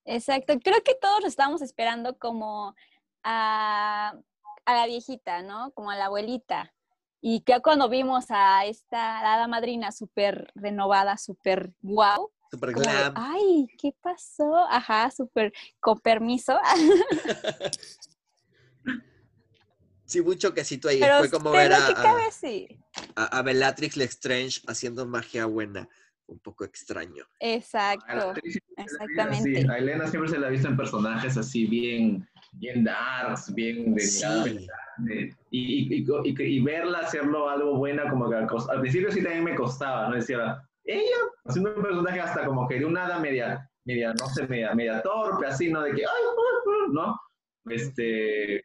[0.04, 2.74] Exacto, creo que todos estábamos esperando como
[3.24, 4.14] a,
[4.64, 5.72] a la viejita, ¿no?
[5.72, 6.72] Como a la abuelita.
[7.20, 13.14] Y que cuando vimos a esta hada madrina súper renovada, súper guau, de, glam.
[13.16, 14.56] ay, ¿qué pasó?
[14.68, 16.58] Ajá, súper con permiso.
[20.04, 21.00] Sí, un choquecito ahí.
[21.00, 22.68] Pero Fue como ver a, a- cabe, sí.
[23.16, 25.88] a, a Bellatrix Lestrange haciendo magia buena.
[26.26, 27.24] Un poco extraño.
[27.24, 28.34] A Exacto,
[28.76, 29.66] exactamente.
[29.70, 34.00] A Elena siempre se la ha visto en personajes así bien, bien darks, bien de,
[34.02, 34.24] Sí.
[34.98, 39.44] de- y, y, y, y- verla hacerlo algo buena, como que al, principio sí también
[39.44, 40.16] me costaba, ¿no?
[40.16, 44.46] Decía, ella haciendo un personaje hasta como que de un hada media, media, no sé,
[44.46, 45.82] media, media torpe, así, ¿no?
[45.82, 46.22] De que, ay,
[46.92, 47.18] ¿no?
[47.70, 48.64] Este,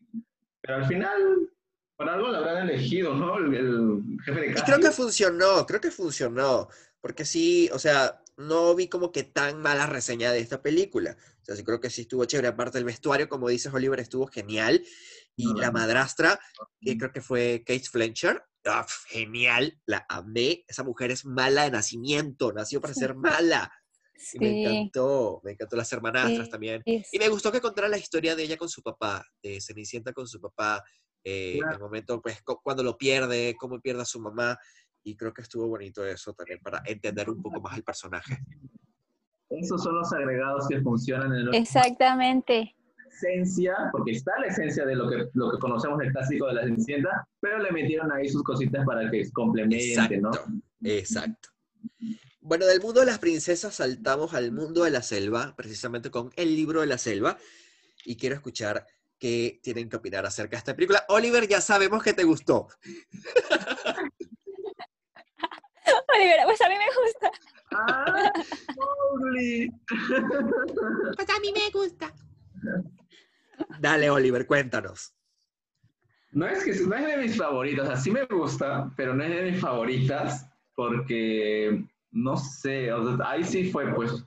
[0.62, 1.50] pero al final,
[1.96, 3.38] por algo la habrán elegido, ¿no?
[3.38, 4.74] El, el jefe de Y casting.
[4.74, 6.68] creo que funcionó, creo que funcionó.
[7.00, 11.16] Porque sí, o sea, no vi como que tan mala reseña de esta película.
[11.48, 12.50] Sea, sí creo que sí estuvo chévere.
[12.50, 14.84] Aparte, el vestuario, como dices, Oliver, estuvo genial.
[15.38, 16.38] Y No, la madrastra,
[16.82, 20.66] que creo que fue Kate Fletcher, ah, genial, la amé.
[20.68, 23.72] Esa mujer es mala de nacimiento, nació para ser mala.
[24.34, 24.60] Y me Sí.
[24.60, 26.52] encantó, me encantó las hermanastras Sí.
[26.52, 26.82] también.
[26.86, 30.12] es- Y me gustó que contara la historia de ella con su papá, de Cenicienta
[30.12, 30.84] con su papá,
[31.24, 31.76] eh, Claro.
[31.76, 34.58] el momento, pues, cu- cuando lo pierde, cómo pierde a su mamá,
[35.02, 38.38] y creo que estuvo bonito eso también para entender un poco más el personaje.
[39.50, 42.76] Esos son los agregados que funcionan en la Exactamente.
[43.10, 46.64] esencia, porque está la esencia de lo que, lo que conocemos del clásico de la
[46.64, 50.32] Cenicienta, pero le metieron ahí sus cositas para que complemente, ¿no?
[50.84, 51.50] Exacto.
[52.42, 56.56] Bueno, del mundo de las princesas saltamos al mundo de la selva, precisamente con el
[56.56, 57.38] libro de la selva,
[58.06, 58.86] y quiero escuchar
[59.20, 61.04] qué tienen que opinar acerca de esta película.
[61.10, 62.68] Oliver, ya sabemos que te gustó.
[66.16, 67.32] Olivera, pues a mí me gusta.
[67.72, 68.32] ¡Ah!
[68.76, 69.70] Mowgli!
[71.16, 72.14] Pues a mí me gusta.
[73.80, 75.14] Dale, Oliver, cuéntanos.
[76.32, 79.52] No es que no es de mis favoritas, así me gusta, pero no es de
[79.52, 84.24] mis favoritas porque no sé, o sea, ahí sí fue pues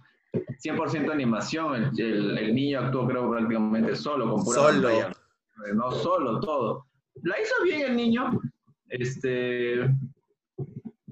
[0.64, 4.88] 100% animación, el, el- el niño actuó creo prácticamente solo, con pura Solo.
[4.88, 5.12] pantalla.
[5.74, 6.86] No solo, todo.
[7.22, 8.40] La hizo bien el niño,
[8.88, 9.88] este,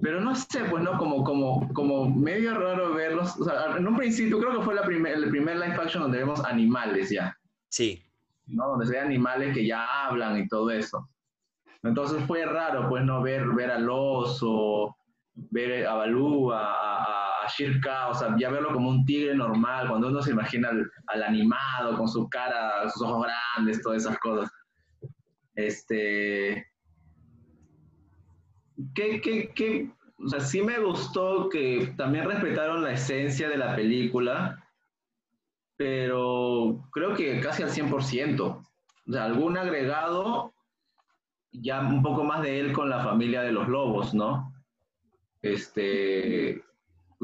[0.01, 3.97] pero no sé, pues no, como, como, como medio raro verlos, o sea, en un
[3.97, 7.37] principio creo que fue la primer, el primer live action donde vemos animales ya.
[7.69, 8.03] Sí,
[8.47, 8.69] ¿no?
[8.69, 11.09] Donde se ve animales que ya hablan y todo eso.
[11.83, 14.95] Entonces fue raro, pues, no ver, ver al oso,
[15.33, 19.33] ver a Balú, a, a, a Shere Khan, o sea, ya verlo como un tigre
[19.35, 24.03] normal, cuando uno se imagina al, al animado con su cara, sus ojos grandes, todas
[24.03, 24.51] esas cosas.
[25.55, 26.68] Este.
[28.93, 29.89] ¿Qué, qué, qué?
[30.23, 34.63] O sea, sí me gustó que también respetaron la esencia de la película,
[35.77, 38.41] pero creo que casi al 100%.
[38.41, 40.53] O sea, algún agregado,
[41.51, 44.53] ya un poco más de él con la familia de los lobos, ¿no?
[45.41, 46.61] Este,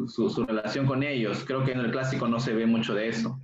[0.08, 1.44] su, su relación con ellos.
[1.46, 3.40] Creo que en el clásico no se ve mucho de eso.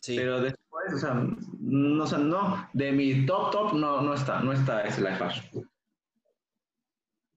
[0.00, 0.16] sí.
[0.16, 1.14] Pero después, o sea,
[1.60, 5.18] no, o sea, no, de mi top top no, no está, no está ese live
[5.20, 5.69] action.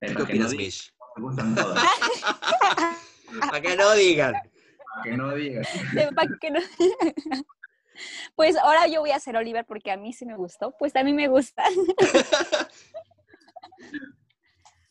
[0.07, 0.93] ¿Qué para que no opinas, digan, Mish?
[1.15, 1.83] me gustan todas.
[3.39, 4.33] Para que no digan.
[4.33, 5.63] Para que no digan.
[5.93, 6.59] Sepa que no-
[8.35, 10.71] Pues ahora yo voy a ser Oliver porque a mí sí me gustó.
[10.77, 11.63] Pues a mí me gusta.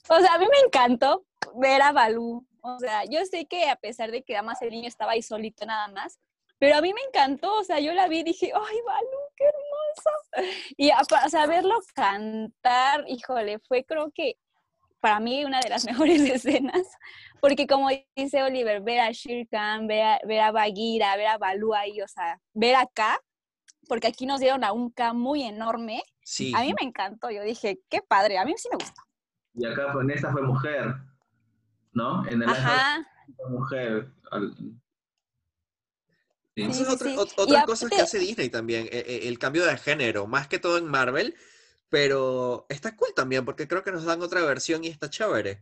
[0.08, 2.46] O sea, a mí me encantó ver a Balú.
[2.60, 5.64] O sea, yo sé que a pesar de que además el niño estaba ahí solito
[5.64, 6.18] nada más,
[6.58, 7.54] pero a mí me encantó.
[7.58, 10.50] O sea, yo la vi y dije, ¡ay, Balú, qué hermoso!
[10.76, 14.36] Y a- o sea, verlo cantar, híjole, fue creo que
[15.02, 15.84] para mí una de las
[16.16, 16.86] mejores escenas.
[17.40, 21.38] Porque como dice Oliver, ver a Shere Khan, ver a, ver a Bagheera, ver a
[21.38, 23.20] Balú ahí, o sea, ver acá,
[23.88, 26.02] porque aquí nos dieron a un K muy enorme.
[26.22, 26.52] Sí.
[26.56, 27.30] A mí me encantó.
[27.30, 29.02] Yo dije, qué padre, a mí sí me gustó.
[29.54, 30.94] Y acá, pues, en esta fue mujer,
[31.92, 32.24] ¿no?
[32.28, 33.04] En el Ajá.
[33.36, 34.12] fue mujer.
[34.30, 34.54] Al-
[36.54, 36.70] Sí.
[36.70, 37.16] Sí, otra, sí.
[37.16, 40.58] otra cosa que aparte- hace Disney también, e- e- el cambio de género, más que
[40.58, 41.34] todo en Marvel,
[41.92, 45.60] pero está cool también porque creo que nos dan otra versión y está chévere.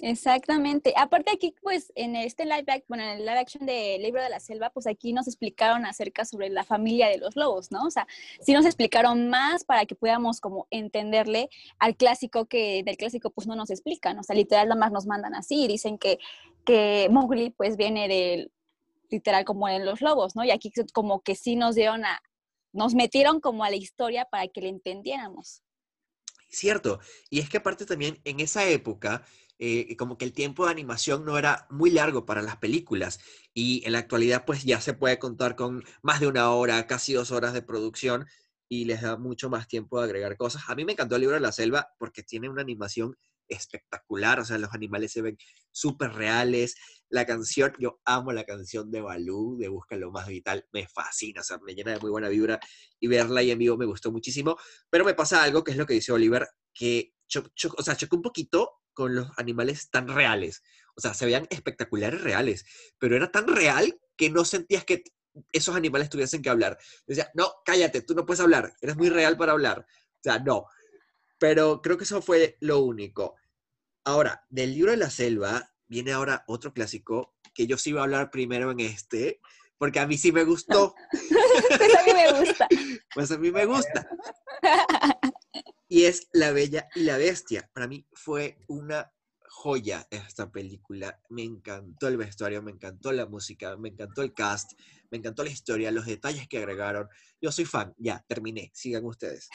[0.00, 0.92] Exactamente.
[0.96, 4.28] Aparte aquí, pues, en este live action, bueno, en el live action de Libro de
[4.28, 7.84] la Selva, pues aquí nos explicaron acerca sobre la familia de los lobos, ¿no?
[7.84, 8.08] O sea,
[8.40, 13.46] sí nos explicaron más para que podamos como entenderle al clásico que del clásico pues
[13.46, 16.18] no nos explican, o sea, literal nada más nos mandan así y dicen que,
[16.64, 18.50] que Mowgli pues viene del,
[19.10, 20.42] literal como en los lobos, ¿no?
[20.42, 22.20] Y aquí como que sí nos dieron a,
[22.72, 25.62] nos metieron como a la historia para que le entendiéramos.
[26.48, 27.00] Cierto.
[27.30, 29.24] Y es que aparte también en esa época,
[29.58, 33.20] eh, como que el tiempo de animación no era muy largo para las películas.
[33.54, 37.12] Y en la actualidad, pues ya se puede contar con más de una hora, casi
[37.14, 38.26] dos horas de producción
[38.68, 40.62] y les da mucho más tiempo de agregar cosas.
[40.68, 43.16] A mí me encantó el libro de la selva porque tiene una animación
[43.52, 45.36] espectacular, o sea, los animales se ven
[45.70, 46.74] súper reales.
[47.08, 51.40] La canción, yo amo la canción de Balú, de Busca lo más vital, me fascina,
[51.42, 52.58] o sea, me llena de muy buena vibra
[53.00, 54.56] y verla ahí en vivo me gustó muchísimo.
[54.90, 57.44] Pero me pasa algo que es lo que dice Oliver, que cho-
[57.76, 60.62] o sea, chocó un poquito con los animales tan reales.
[60.96, 62.64] O sea, se veían espectaculares reales,
[62.98, 65.02] pero era tan real que no sentías que
[65.52, 66.78] esos animales tuviesen que hablar.
[67.06, 69.80] Decía, no, cállate, tú no puedes hablar, eres muy real para hablar.
[69.80, 70.66] O sea, no.
[71.38, 73.36] Pero creo que eso fue lo único.
[74.04, 78.04] Ahora, del libro de la selva viene ahora otro clásico que yo sí iba a
[78.04, 79.40] hablar primero en este,
[79.78, 80.94] porque a mí sí me gustó.
[81.78, 82.68] pues a mí me gusta.
[83.14, 84.08] Pues a mí me gusta.
[85.88, 87.68] Y es La Bella y la Bestia.
[87.74, 89.12] Para mí fue una
[89.46, 91.20] joya esta película.
[91.28, 94.72] Me encantó el vestuario, me encantó la música, me encantó el cast,
[95.10, 97.10] me encantó la historia, los detalles que agregaron.
[97.42, 97.92] Yo soy fan.
[97.98, 98.70] Ya, terminé.
[98.72, 99.50] Sigan ustedes.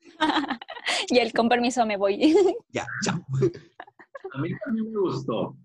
[1.08, 2.34] y el con permiso me voy.
[2.70, 3.20] ya, chao.
[4.32, 5.56] A mí también me gustó.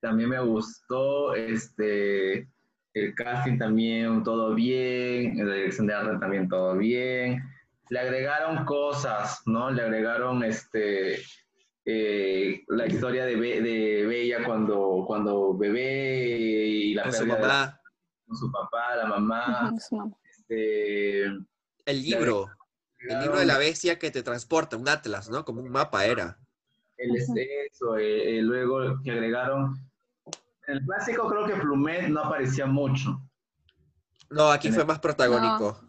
[0.00, 2.48] También me gustó este
[2.92, 7.42] el casting también todo bien, la dirección de arte también todo bien
[7.88, 9.70] le agregaron cosas, ¿no?
[9.70, 11.20] Le agregaron este,
[11.84, 17.80] eh, la historia de, de, Bella cuando, cuando bebé y la con su mamá.
[18.26, 19.72] con su papá, la mamá.
[20.24, 22.46] Este, el libro.
[23.08, 25.44] El libro de la bestia que te transporta, un atlas, ¿no?
[25.44, 26.38] Como un mapa era.
[26.96, 29.76] El eso, eh, eh, luego que agregaron.
[30.66, 33.20] En el clásico creo que Plumet no aparecía mucho.
[34.30, 35.86] No, aquí fue más protagónico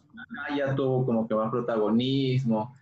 [0.56, 2.76] ya tuvo como que más protagonismo.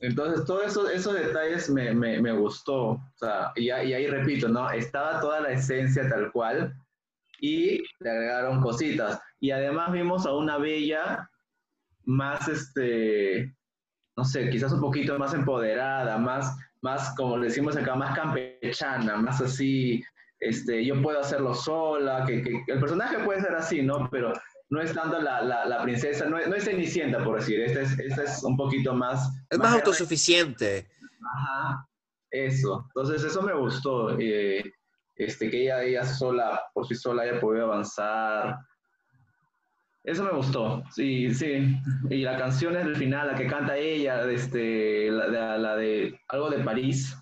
[0.00, 2.90] Entonces, todos eso, esos detalles me, me, me gustó.
[2.90, 4.70] O sea, y, y, ahí repito, ¿no?
[4.70, 6.74] Estaba toda la esencia tal cual
[7.40, 9.20] y le agregaron cositas.
[9.40, 11.28] Y además vimos a una bella
[12.04, 13.54] más, este,
[14.18, 19.40] no sé, quizás un poquito más empoderada, más, más como decimos acá, más campechana, más
[19.40, 20.02] así,
[20.40, 24.08] este, yo puedo hacerlo sola, que, que el personaje puede ser así, ¿no?
[24.10, 24.32] Pero
[24.70, 28.24] no es tanto la, la, princesa, no, no, es Cenicienta, por decir, esta es, esta
[28.24, 29.30] es un poquito más...
[29.50, 30.88] Es más, autosuficiente.
[31.36, 31.86] Ajá,
[32.32, 32.86] eso.
[32.88, 34.64] Entonces eso me gustó, eh,
[35.14, 38.58] este, que ella, ella sola, por sí sola, haya podido avanzar.
[40.04, 41.76] Eso me gustó, sí, sí.
[42.08, 46.48] Y la canción es el final, la que canta ella, este, la, la de algo
[46.50, 47.14] de París,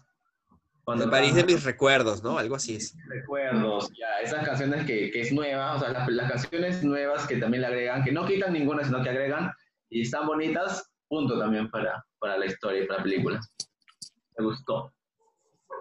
[0.87, 2.39] cuando París de mis recuerdos, ¿no?
[2.39, 2.97] Algo así es.
[3.09, 7.39] Recuerdos, ya, esas canciones que, que es nueva, o sea, las, las, canciones nuevas que
[7.39, 9.51] también le agregan, que no quitan ninguna, sino que agregan,
[9.91, 13.41] y están bonitas, punto también para, para la historia y para la película.
[14.39, 14.93] Me gustó.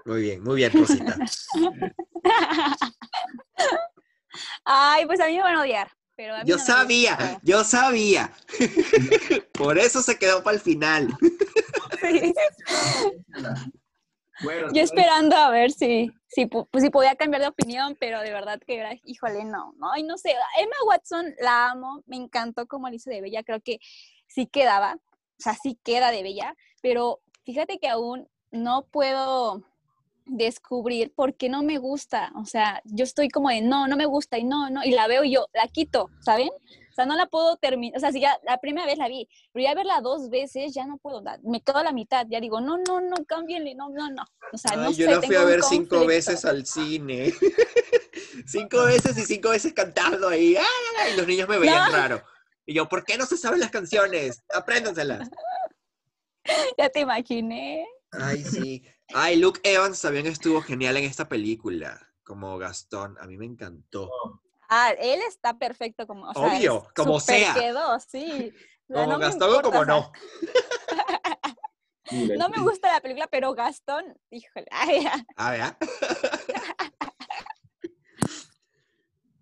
[0.05, 1.15] Muy bien, muy bien, Rosita.
[4.65, 5.87] Ay, pues a mí me van a odiar.
[6.15, 8.31] Pero a mí yo sabía, yo sabía.
[9.51, 11.15] Por eso se quedó para el final.
[12.01, 12.33] Sí.
[14.73, 18.59] Yo esperando a ver si, si, pues, si podía cambiar de opinión, pero de verdad
[18.65, 22.87] que era, híjole, no, no, y no sé, Emma Watson la amo, me encantó como
[22.87, 23.79] Alicia de Bella, creo que
[24.27, 29.63] sí quedaba, o sea, sí queda de Bella, pero fíjate que aún no puedo
[30.25, 34.05] descubrir por qué no me gusta, o sea, yo estoy como de, no, no me
[34.05, 36.49] gusta, y no, no, y la veo y yo, la quito, ¿saben?
[36.49, 39.27] O sea, no la puedo terminar, o sea, si ya la primera vez la vi,
[39.51, 42.61] pero ya verla dos veces ya no puedo, me quedo a la mitad, ya digo,
[42.61, 44.23] no, no, no, cámbienle, no, no, no.
[44.51, 47.33] O sea, no yo la fui a ver cinco veces al cine.
[48.47, 50.57] cinco veces y cinco veces cantando ahí,
[51.11, 52.23] y los niños me veían raro.
[52.65, 54.43] Y yo, ¿por qué no se saben las canciones?
[54.53, 55.29] Apréndanselas.
[56.77, 57.85] ya te imaginé.
[58.11, 58.83] Ay, sí.
[59.13, 63.17] Ay, Luke Evans también estuvo genial en esta película, como Gastón.
[63.19, 64.09] A mí me encantó.
[64.69, 67.53] Ah, él está perfecto como, o Obvio, como sea.
[67.53, 68.53] quedó, sí.
[68.91, 70.11] como Gastón o como no.
[72.37, 74.67] no me gusta la película, pero Gastón, híjole.
[75.37, 75.77] Ah, ya.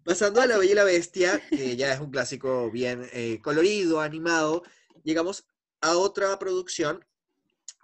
[0.04, 4.02] Pasando a La Bella y la Bestia, que ya es un clásico bien eh, colorido,
[4.02, 4.64] animado,
[5.04, 5.46] llegamos
[5.80, 7.06] a otra producción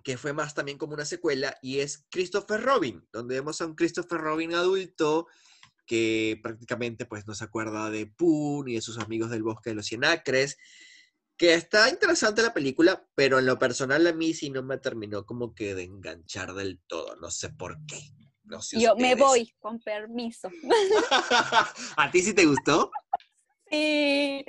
[0.03, 3.75] que fue más también como una secuela y es Christopher Robin, donde vemos a un
[3.75, 5.27] Christopher Robin adulto
[5.85, 9.75] que prácticamente pues no se acuerda de Pooh y de sus amigos del bosque de
[9.75, 10.57] los cien acres,
[11.35, 15.25] que está interesante la película, pero en lo personal a mí sí no me terminó
[15.25, 17.99] como que de enganchar del todo, no sé por qué.
[18.73, 20.49] Yo me voy, con permiso.
[21.97, 22.91] ¿A ti sí te gustó?
[23.69, 24.45] Sí,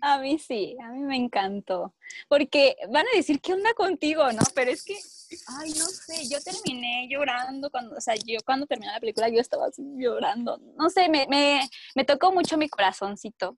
[0.00, 1.94] a mí sí, a mí me encantó.
[2.28, 4.42] Porque van a decir, ¿qué onda contigo, no?
[4.54, 4.94] Pero es que,
[5.58, 9.40] ay, no sé, yo terminé llorando cuando, o sea, yo cuando terminé la película yo
[9.40, 10.58] estaba así llorando.
[10.76, 13.56] No sé, me, me, me tocó mucho mi corazoncito.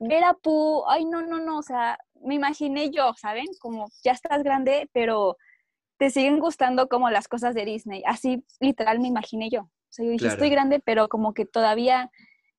[0.00, 3.46] Ver a Pooh, ay, no, no, no, o sea, me imaginé yo, ¿saben?
[3.58, 5.36] Como ya estás grande, pero
[5.98, 8.02] te siguen gustando como las cosas de Disney.
[8.06, 9.62] Así literal me imaginé yo.
[9.62, 12.10] O sea, yo dije, estoy grande, pero como que todavía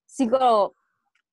[0.05, 0.75] sigo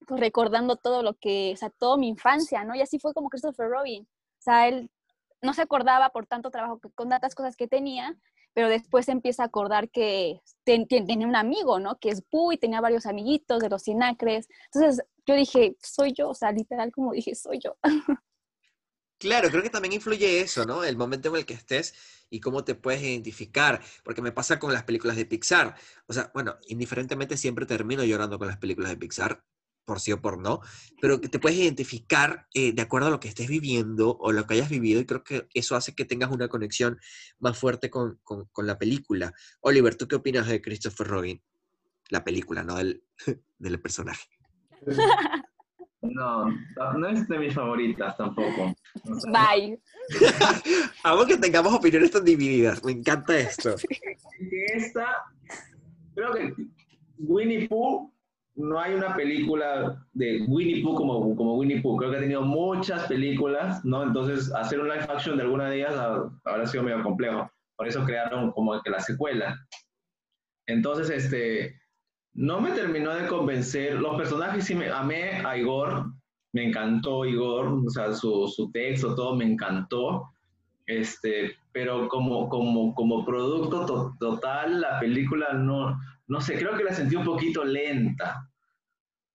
[0.08, 2.74] recordando todo lo que, o sea, toda mi infancia, ¿no?
[2.74, 4.02] Y así fue como Christopher Robin.
[4.04, 4.90] O sea, él
[5.42, 8.16] no se acordaba por tanto trabajo, con tantas cosas que tenía,
[8.54, 11.98] pero después empieza a acordar que ten- ten- tenía un amigo, ¿no?
[11.98, 14.48] Que es Boo y tenía varios amiguitos de los Sinacres.
[14.72, 17.76] Entonces yo dije, soy yo, o sea, literal como dije, soy yo.
[19.18, 20.84] Claro, creo que también influye eso, ¿no?
[20.84, 21.94] El momento en el que estés
[22.28, 25.74] y cómo te puedes identificar, porque me pasa con las películas de Pixar.
[26.06, 29.42] O sea, bueno, indiferentemente siempre termino llorando con las películas de Pixar,
[29.86, 30.60] por sí o por no,
[31.00, 34.44] pero que te puedes identificar eh, de acuerdo a lo que estés viviendo o lo
[34.46, 36.98] que hayas vivido y creo que eso hace que tengas una conexión
[37.38, 39.32] más fuerte con, con- con la película.
[39.60, 41.42] Oliver, ¿tú qué opinas de Christopher Robin?
[42.10, 43.02] La película, no del,
[43.58, 44.26] del personaje.
[46.02, 46.46] No,
[46.98, 48.74] no es de mis favoritas tampoco.
[49.04, 49.80] O sea, Bye.
[51.04, 53.74] Amo que tengamos opiniones tan divididas, me encanta esto.
[54.74, 55.06] esta,
[56.14, 56.54] creo que
[57.18, 58.12] Winnie Pooh,
[58.56, 61.96] no hay una película de Winnie Pooh como, como Winnie Pooh.
[61.98, 64.02] Creo que ha tenido muchas películas, ¿no?
[64.02, 67.50] Entonces, hacer un live action de alguna de ellas ha- habrá sido medio complejo.
[67.76, 69.54] Por eso crearon como que la secuela.
[70.66, 71.78] Entonces, este,
[72.34, 73.94] no me terminó de convencer.
[74.00, 76.06] Los personajes sí me amé a Igor,
[76.52, 80.30] me encantó Igor, o sea, su, su texto, todo me encantó.
[80.86, 85.98] Este, pero como, como, como producto to- total, la película no,
[86.28, 88.48] no sé, creo que la sentí un poquito lenta.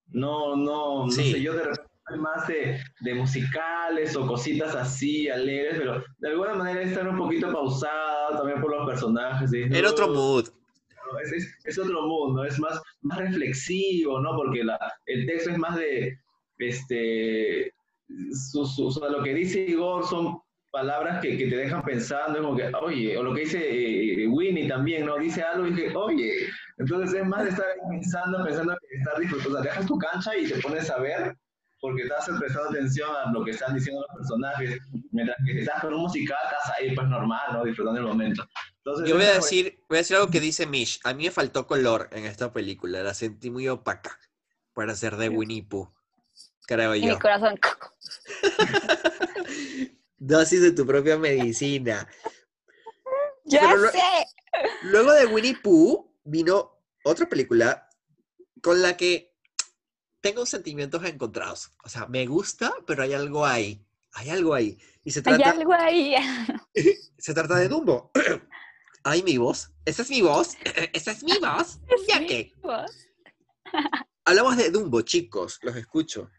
[0.08, 1.32] No, no, no Sí.
[1.32, 6.54] sé, yo de repente más de, de musicales o cositas así, alegres, pero de alguna
[6.56, 9.54] manera están un poquito pausada también por los personajes.
[9.54, 10.50] y- En otro mood.
[11.24, 14.36] es, es, es otro mundo, es más, más reflexivo, ¿no?
[14.36, 16.18] Porque la, el texto es más de,
[16.58, 17.74] este,
[18.52, 20.40] su, su- o sea, lo que dice Igor son
[20.72, 23.60] palabras que, que te dejan pensando, es como que, oye, o lo que dice
[24.24, 25.18] eh, Winnie también, ¿no?
[25.18, 26.48] Dice algo y dije, oye,
[26.78, 29.98] entonces es más de estar ahí pensando, pensando que estar disfrutando, o sea, dejas tu
[29.98, 31.36] cancha y te pones a ver,
[31.82, 34.80] porque estás prestando atención a lo que están diciendo los personajes,
[35.12, 37.64] mientras que estás con un musical, estás ahí, pues normal, ¿no?
[37.66, 38.48] Disfrutando el momento.
[38.78, 41.00] Entonces, Yo voy a decir, voy a decir algo que dice Mish.
[41.04, 43.04] A mí me faltó color en esta película.
[43.04, 44.18] La sentí muy opaca
[44.74, 45.92] para ser de Winnie Pooh.
[46.66, 47.14] Creo Y yo.
[47.14, 47.60] mi corazón.
[50.24, 52.08] Dosis de tu propia medicina.
[53.44, 54.00] Ya Pero lo- sé.
[54.84, 57.90] Luego de Winnie Pooh vino otra película
[58.62, 59.34] con la que
[60.20, 61.72] tengo sentimientos encontrados.
[61.84, 63.84] O sea, me gusta, pero hay algo ahí.
[64.14, 64.78] Hay algo ahí.
[65.04, 66.14] Y se Hay trata, algo ahí.
[67.18, 68.12] se trata de Dumbo.
[69.04, 69.72] Ay, mi voz.
[69.86, 70.56] Esa es mi voz.
[70.94, 71.80] Esa es mi voz.
[72.08, 72.54] ¿Ya qué?
[74.26, 75.58] Hablamos de Dumbo, chicos.
[75.64, 76.30] Los escucho.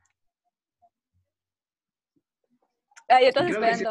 [3.13, 3.85] Ay, yo estás sí.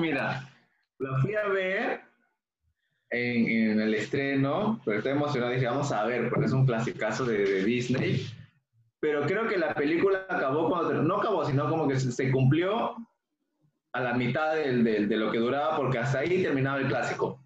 [0.00, 0.48] mira,
[0.98, 2.00] la fui a ver
[3.10, 7.24] en, en el estreno, pero estoy emocionado, dije, vamos a ver, porque es un clasicazo
[7.24, 8.26] de, de Disney.
[9.00, 12.96] Pero creo que la película acabó cuando, no acabó, sino como que se, se cumplió
[13.92, 17.40] a la mitad del- del- de lo que duraba, porque hasta ahí terminaba el clásico.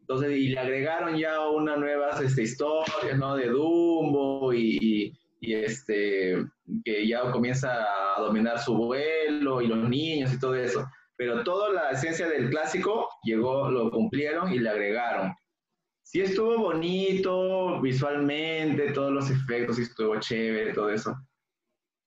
[0.00, 3.34] Entonces, y le agregaron ya unas nuevas este, historias, ¿no?
[3.36, 6.36] De Dumbo y, y- y, este,
[6.84, 10.86] que ya comienza a dominar su vuelo y los niños y todo eso.
[11.16, 15.34] Pero toda la esencia del clásico llegó, lo cumplieron y le agregaron.
[16.02, 21.14] Sí estuvo bonito visualmente, todos los efectos, sí estuvo chévere, todo eso.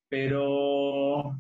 [0.09, 1.31] Pero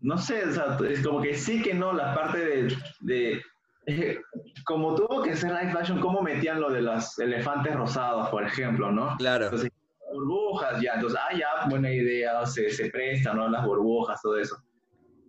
[0.00, 3.42] no sé, o sea, es como que sí que no, la parte de, de-
[3.86, 4.18] eh,
[4.64, 8.90] como tuvo que ser live action, cómo metían lo de los elefantes rosados, por ejemplo,
[8.90, 9.14] ¿no?
[9.18, 9.44] Claro.
[9.46, 9.70] Entonces,
[10.14, 13.48] burbujas, ya, entonces, ah, ya, buena idea, se, se prestan, ¿no?
[13.48, 14.56] Las burbujas, todo eso.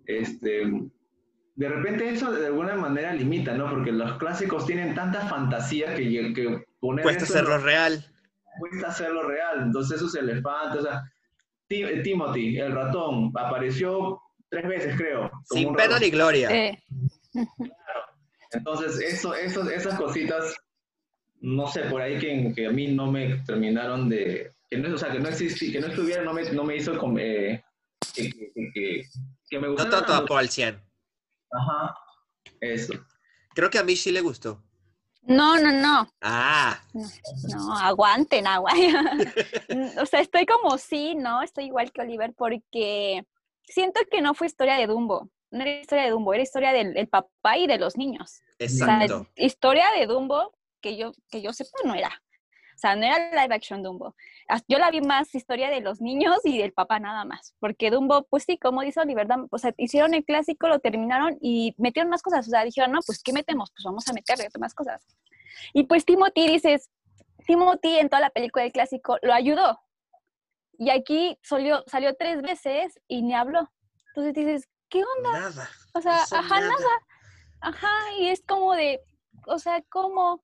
[0.06, 0.72] Este,
[1.56, 3.70] de repente eso de alguna manera limita, ¿no?
[3.70, 8.06] Porque los clásicos tienen tanta fantasía que, que poner Cuesta eso hacerlo real.
[8.60, 9.64] cuesta hacerlo real.
[9.64, 11.02] Entonces esos elefantes, o sea,
[11.68, 15.32] Ti- eh, Timothy, el ratón, apareció tres veces, creo.
[15.46, 16.50] Sin pena ni gloria.
[16.52, 16.78] Eh,
[18.52, 20.56] Entonces, eso, eso, esas cositas,
[21.42, 24.52] no sé, por ahí que, que a mí no me terminaron de...
[24.76, 26.94] Que no, o sea, que no existí, que no estuviera, no me, no me hizo
[27.18, 27.64] eh,
[28.14, 29.04] que, que, que- que-
[29.50, 29.90] que me No gustara.
[29.92, 30.82] tanto a Paul 100.
[31.52, 31.96] Ajá,
[32.60, 32.94] eso.
[33.54, 34.62] Creo que a mí sí le gustó.
[35.22, 36.08] No, no, no.
[36.22, 39.32] Ah, No, aguanten, aguanten.
[40.02, 41.42] o sea, estoy como sí, ¿no?
[41.42, 43.26] Estoy igual que Oliver porque
[43.64, 45.30] siento que no fue historia de Dumbo.
[45.52, 48.42] No era historia de Dumbo, era historia del, del papá y de los niños.
[48.42, 49.28] O sea, exacto.
[49.36, 50.52] historia de Dumbo
[50.82, 52.22] que yo, que yo sepa no era.
[52.76, 54.16] O sea, no era live action Dumbo.
[54.68, 57.56] Yo la vi más historia de los niños y del papá nada más.
[57.60, 61.74] Porque Dumbo, pues sí, como dice Oliver, o sea, hicieron el clásico, lo terminaron y
[61.78, 62.48] metieron más cosas.
[62.48, 63.72] O sea, dijeron, no, pues ¿qué metemos?
[63.72, 65.06] Pues vamos a meterle más cosas.
[65.74, 66.90] Y pues Timothy, dices,
[67.48, 69.80] Timothy en toda la película del clásico lo ayudó.
[70.78, 73.72] Y aquí salió, salió tres veces y ni habló.
[74.10, 75.40] Entonces dices, ¿qué onda?
[75.40, 75.70] Nada.
[75.94, 77.00] O sea, ajá, nada.
[77.62, 79.02] Ajá, y es como de,
[79.48, 80.44] o sea, como,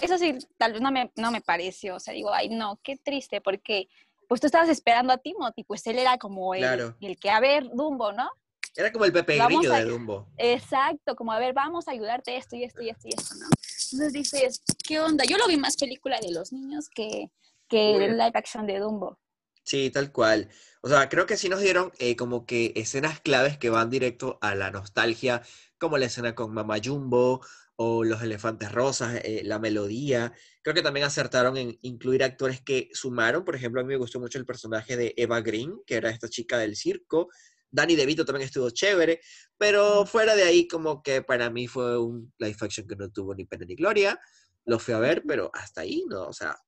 [0.00, 2.96] eso sí, tal vez no me, no me pareció, o sea, digo, ay, no, qué
[2.96, 3.88] triste, porque
[4.28, 6.96] pues tú estabas esperando a Timothy, pues él era como el, Claro.
[7.00, 8.30] el que, a ver, Dumbo, ¿no?
[8.76, 10.28] Era como el Pepe Vamos Grillo a- de Dumbo.
[10.36, 13.46] Exacto, como a ver, vamos a ayudarte esto y esto y esto y esto, ¿no?
[13.46, 15.24] Entonces dices, ¿qué onda?
[15.24, 17.30] Yo lo vi más película de los niños que,
[17.68, 19.18] que el live action de Dumbo.
[19.64, 20.48] Sí, tal cual.
[20.82, 24.38] O sea, creo que sí nos dieron eh, como que escenas claves que van directo
[24.40, 25.42] a la nostalgia,
[25.78, 27.44] como la escena con Mama Jumbo
[27.82, 30.34] o los elefantes rosas, eh, la melodía.
[30.60, 33.42] Creo que también acertaron en incluir actores que sumaron.
[33.42, 36.28] Por ejemplo, a mí me gustó mucho el personaje de Eva Green, que era esta
[36.28, 37.30] chica del circo.
[37.70, 39.22] Danny DeVito también estuvo chévere,
[39.56, 43.34] pero fuera de ahí como que para mí fue un live action que no tuvo
[43.34, 44.20] ni pena ni gloria.
[44.66, 46.24] Lo fui a ver, pero hasta ahí, ¿no?
[46.24, 46.58] O sea,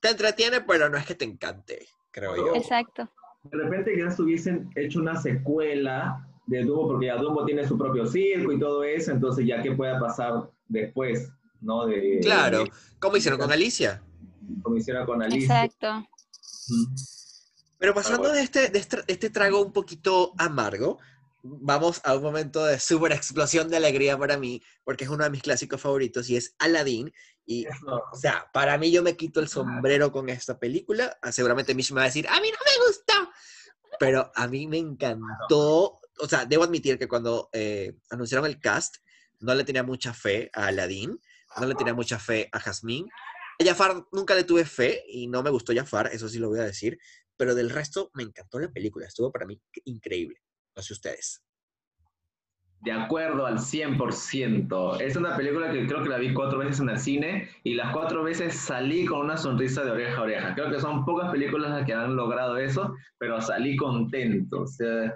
[0.00, 2.54] te entretiene, pero no es que te encante, creo yo.
[2.54, 3.12] Exacto.
[3.42, 8.06] De repente quizás hubiesen hecho una secuela de Dumbo, porque ya Dumbo tiene su propio
[8.06, 11.28] circo y todo eso, entonces ya qué pueda pasar después,
[11.60, 11.86] ¿no?
[11.86, 14.02] De, Claro, de- como hicieron con Alicia.
[14.62, 15.64] como hicieron con Alicia.
[15.64, 16.06] Exacto.
[17.78, 18.34] Pero pasando bueno.
[18.34, 20.98] de este, de este, este trago un poquito amargo,
[21.42, 25.30] vamos a un momento de súper explosión de alegría para mí, porque es uno de
[25.30, 27.12] mis clásicos favoritos y es Aladdin.
[27.46, 28.02] Y, Eso.
[28.12, 31.16] o sea, para mí yo me quito el sombrero con esta película.
[31.30, 33.30] Seguramente Mish me va a decir, a mí no me gustó.
[33.98, 35.97] Pero a mí me encantó.
[36.20, 38.96] O sea, debo admitir que cuando eh, anunciaron el cast,
[39.40, 41.20] no le tenía mucha fe a Aladdin,
[41.60, 43.08] no le tenía mucha fe a Jasmine.
[43.60, 46.60] A Jafar nunca le tuve fe y no me gustó Jafar, eso sí lo voy
[46.60, 46.98] a decir.
[47.36, 50.42] Pero del resto me encantó la película, estuvo para mí increíble.
[50.76, 51.42] No sé ustedes.
[52.80, 55.00] De acuerdo al 100%.
[55.00, 57.92] Es una película que creo que la vi cuatro veces en el cine y las
[57.92, 60.54] cuatro veces salí con una sonrisa de oreja a oreja.
[60.54, 64.62] Creo que son pocas películas las que han logrado eso, pero salí contento.
[64.62, 65.12] O sea,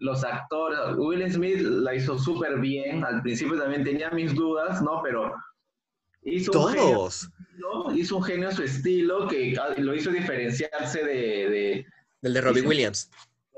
[0.00, 3.04] los actores, Will Smith la hizo súper bien.
[3.04, 5.00] Al principio también tenía mis dudas, ¿no?
[5.02, 5.32] Pero
[6.22, 7.30] hizo un genio, Todos.
[7.58, 7.94] ¿no?
[7.94, 11.14] hizo un genio a su estilo que lo hizo diferenciarse de,
[11.50, 11.86] de,
[12.22, 12.62] Del de Robbie.
[12.62, 13.10] Williams.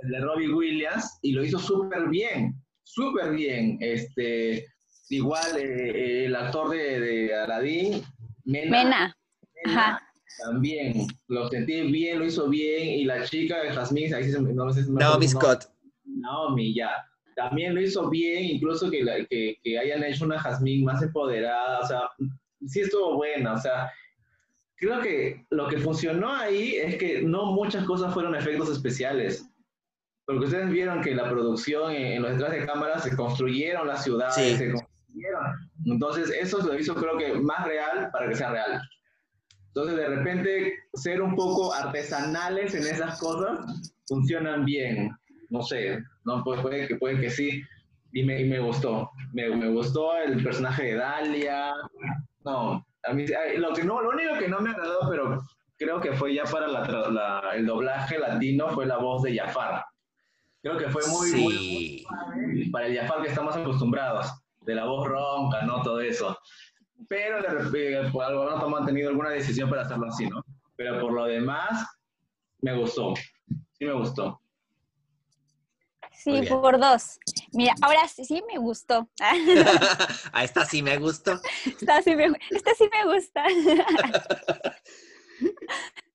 [0.03, 3.78] de Robbie Williams y lo hizo súper bien, súper bien.
[3.80, 4.66] Este,
[5.11, 8.03] igual eh, el actor de, de Aladdin,
[8.45, 9.16] Mena, Mena.
[9.64, 10.03] Mena, Ajá.
[10.45, 12.88] también lo sentí bien, lo hizo bien.
[12.88, 15.28] Y la chica de Jasmine, ahí sí no sé si me Naomi.
[15.28, 15.72] Scott.
[16.21, 16.91] Naomi, ya.
[17.37, 21.81] También lo hizo bien, incluso que, la- que, que hayan hecho una Jasmine más empoderada,
[21.81, 22.01] o sea,
[22.67, 23.91] sí estuvo buena, o sea,
[24.77, 29.49] creo que lo que funcionó ahí es que no muchas cosas fueron efectos especiales.
[30.25, 34.05] Porque ustedes vieron que la producción en, en los detrás de cámara se construyeron las
[34.05, 34.57] ciudades, Sí.
[34.57, 35.43] se construyeron.
[35.87, 38.81] Entonces, eso lo hizo creo que más real para que sea real.
[39.69, 45.11] Entonces, de repente, ser un poco artesanales en esas cosas funcionan bien.
[45.53, 47.62] No sé, no Pu- puede que puede que sí.
[48.12, 49.11] Y me, y me gustó.
[49.32, 51.74] Me, me gustó el personaje de Dalia.
[52.44, 53.26] No, a mí
[53.57, 55.42] lo que no, lo único que no me agradó, pero
[55.78, 59.84] creo que fue ya para la el doblaje latino fue la voz de Jafar.
[60.62, 62.05] Creo que fue muy, muy- muy Sí.
[62.07, 64.32] suave para el Jafar que estamos acostumbrados,
[64.62, 65.82] de la voz ronca, ¿no?
[65.82, 66.38] Todo eso.
[67.09, 70.44] Pero de repente, por algo no han tenido alguna decisión para hacerlo así, ¿no?
[70.76, 71.84] Pero por lo demás,
[72.61, 73.14] me gustó.
[73.72, 74.40] Sí me gustó.
[76.15, 77.19] Sí, por dos.
[77.53, 79.09] Mira, ahora sí, sí me gustó.
[80.33, 81.41] a esta sí me gustó.
[81.65, 83.45] Esta sí me, esta sí me gusta.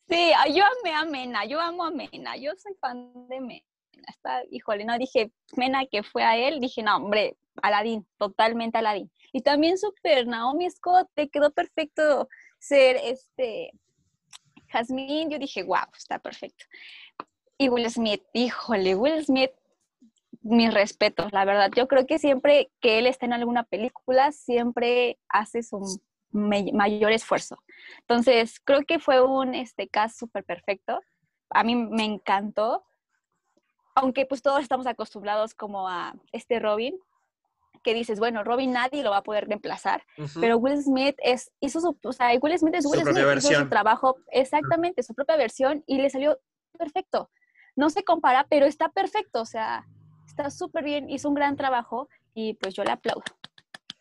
[0.10, 3.66] Sí, yo amé a Mena, yo amo a Mena, yo soy fan de Mena.
[4.08, 9.12] Está, híjole, no dije Mena que fue a él, dije, no, hombre, Aladín, totalmente Aladín.
[9.34, 13.74] Y también super Naomi Scott, te quedó perfecto ser este
[14.70, 16.66] Jasmine, yo dije, wow, está perfecto.
[17.58, 19.52] Y Will Smith, híjole, Will Smith,
[20.48, 21.72] mis respetos, la verdad.
[21.76, 27.58] Yo creo que siempre que él está en alguna película, siempre hace su mayor esfuerzo.
[28.02, 31.02] Entonces, creo que fue un este, cast súper perfecto.
[31.50, 32.84] A mí me encantó.
[33.96, 37.00] Aunque pues todos estamos acostumbrados como a este Robin,
[37.84, 40.40] que dices, bueno, Robin nadie lo va a poder reemplazar, Ujú.
[40.42, 43.52] pero Will Smith es, hizo su, o sea, Will Smith es Su Will propia Smith,
[43.52, 46.38] hizo su trabajo exactamente, su propia versión y le salió
[46.78, 47.32] perfecto.
[47.76, 49.88] No se compara, pero está perfecto, o sea,
[50.38, 53.24] está súper bien, hizo un gran trabajo y pues yo le aplaudo.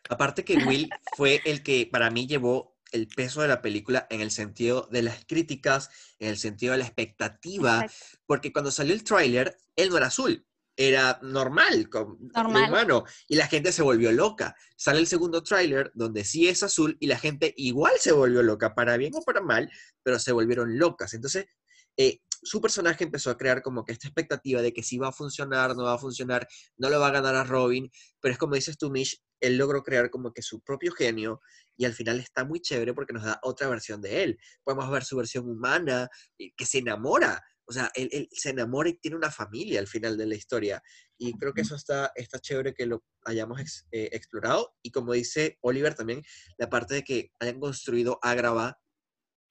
[0.09, 4.21] Aparte que Will fue el que para mí llevó el peso de la película en
[4.21, 8.19] el sentido de las críticas, en el sentido de la expectativa, Exacto.
[8.27, 12.69] porque cuando salió el tráiler, él no era azul, era normal, como Normal.
[12.69, 14.55] humano, y la gente se volvió loca.
[14.77, 18.75] Sale el segundo tráiler donde sí es azul y la gente igual se volvió loca,
[18.75, 19.71] para bien o para mal,
[20.03, 21.15] pero se volvieron locas.
[21.15, 21.47] Entonces,
[21.97, 25.13] eh, su personaje empezó a crear como que esta expectativa de que sí va a
[25.13, 28.55] funcionar, no va a funcionar, no lo va a ganar a Robin, pero es como
[28.55, 31.41] dices tú, Mish, él logró crear como que su propio genio
[31.77, 34.39] y al final está muy chévere porque nos da otra versión de él.
[34.65, 36.09] Podemos ver su versión humana,
[36.39, 40.17] que se enamora, o sea, él, él se enamora y tiene una familia al final
[40.17, 40.83] de la historia.
[41.19, 44.75] Y creo que eso está, está chévere que lo hayamos ex- eh, explorado.
[44.83, 46.23] Y como dice Oliver también,
[46.59, 48.79] la parte de que hayan construido Agrava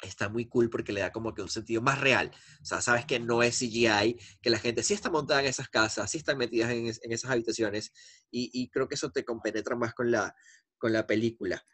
[0.02, 2.32] está muy cool porque le da como que un sentido más real.
[2.62, 5.70] O sea, sabes que no es CGI, que la gente sí está montada en esas
[5.70, 7.92] casas, sí están metidas en, es- en esas habitaciones.
[8.32, 10.36] Y, y creo que eso te compenetra más con la,
[10.78, 11.66] con la película.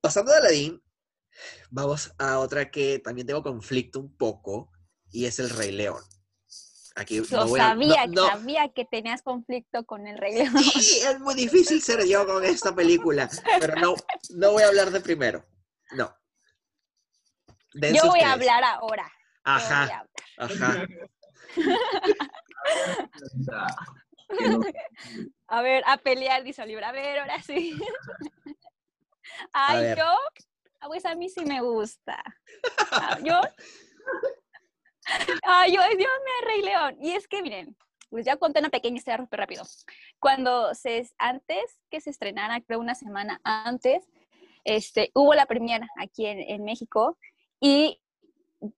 [0.00, 0.82] Pasando de Aladdin,
[1.70, 4.70] vamos a otra que también tengo conflicto un poco,
[5.10, 6.02] y es El Rey León.
[6.96, 10.34] Aquí Lo no voy a- no- sabía, no, sabía que tenías conflicto con el Rey
[10.44, 10.58] León.
[10.58, 13.28] Sí, es muy difícil ser yo con esta película,
[13.58, 13.94] pero no,
[14.36, 15.44] no voy a hablar de primero.
[15.92, 16.14] No.
[17.74, 18.24] Yo voy ustedes.
[18.24, 19.12] a hablar ahora.
[19.44, 20.06] Ajá,
[20.36, 20.88] hablar.
[23.48, 23.76] ajá.
[25.48, 26.84] A ver, a pelear, dice Oliver.
[26.84, 27.76] A ver, ahora sí.
[29.52, 30.04] Ay, yo,
[30.80, 32.22] ah, pues a mí sí me gusta.
[32.92, 33.40] Ah, Yo,
[35.42, 36.96] ay, yo, Dios mío, Rey León.
[37.00, 37.76] Y es que, miren,
[38.08, 39.64] pues ya conté una pequeña historia súper rápido.
[40.18, 44.08] Cuando se, antes que se estrenara, creo una semana antes,
[44.64, 47.18] este, hubo la premiere aquí en, en México
[47.60, 48.00] y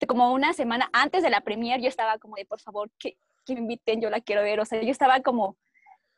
[0.06, 3.54] como una semana antes de la premiere yo estaba como de, por favor, que, que
[3.54, 4.60] me inviten, yo la quiero ver.
[4.60, 5.56] O sea, yo estaba como,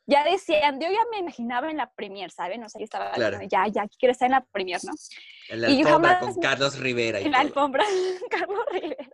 [0.05, 2.63] ya decían, yo ya me imaginaba en la premier, ¿saben?
[2.63, 3.37] O sea, yo estaba Claro.
[3.37, 4.93] como, ya, ya quiero estar en la premier, ¿no?
[5.49, 7.83] En la Y yo alfombra jamás con Carlos Rivera y En la alfombra,
[8.29, 9.09] Carlos Rivera.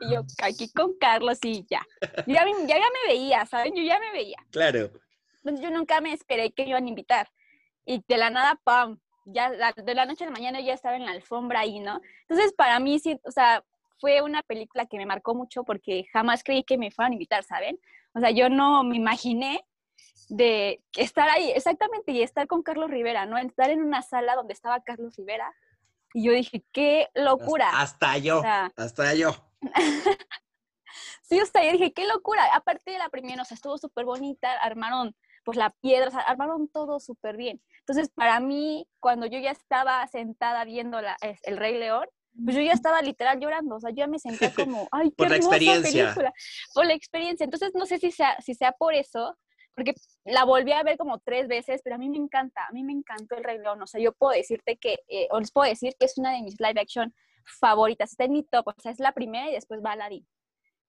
[0.00, 1.86] Y yo aquí con Carlos y ya.
[2.26, 3.74] Yo ya, me- ya, ya me veía, ¿saben?
[3.74, 4.36] Yo ya me veía.
[4.50, 4.90] Claro.
[5.42, 7.28] Entonces yo nunca me esperé que me iban a invitar.
[7.86, 8.98] Y de la nada, ¡pam!
[9.24, 12.00] Ya de la noche a la mañana ya estaba en la alfombra ahí, ¿no?
[12.22, 13.64] Entonces para mí sí, o sea,
[13.98, 17.42] fue una película que me marcó mucho porque jamás creí que me fueran a invitar,
[17.42, 17.78] ¿saben?
[18.14, 19.64] O sea, yo no me imaginé
[20.28, 23.38] de estar ahí, exactamente, y estar con Carlos Rivera, ¿no?
[23.38, 25.52] Estar en una sala donde estaba Carlos Rivera.
[26.12, 27.70] Y yo dije, qué locura.
[27.74, 29.34] Hasta yo, O sea, hasta yo.
[31.22, 32.44] Sí, o sea, yo dije, qué locura.
[32.54, 36.20] Aparte de la primera, o sea, estuvo súper bonita, armaron pues la piedra, o sea,
[36.20, 37.62] armaron todo súper bien.
[37.86, 42.06] Entonces, para mí, cuando yo ya estaba sentada viendo la, El Rey León,
[42.42, 45.16] pues yo ya estaba literal llorando, o sea, yo ya me sentía como, ay, qué
[45.16, 46.04] Por la hermosa experiencia.
[46.04, 46.32] película.
[46.74, 47.44] Por la experiencia.
[47.44, 49.36] Entonces, no sé si sea, si sea por eso,
[49.74, 49.92] porque
[50.24, 52.92] la volví a ver como tres veces, pero a mí me encanta, a mí me
[52.92, 53.82] encantó El Rey León.
[53.82, 56.42] O sea, yo puedo decirte que, eh, o les puedo decir que es una de
[56.42, 57.14] mis live action
[57.60, 60.26] favoritas, está en mi top, o sea, es la primera y después va Aladdin.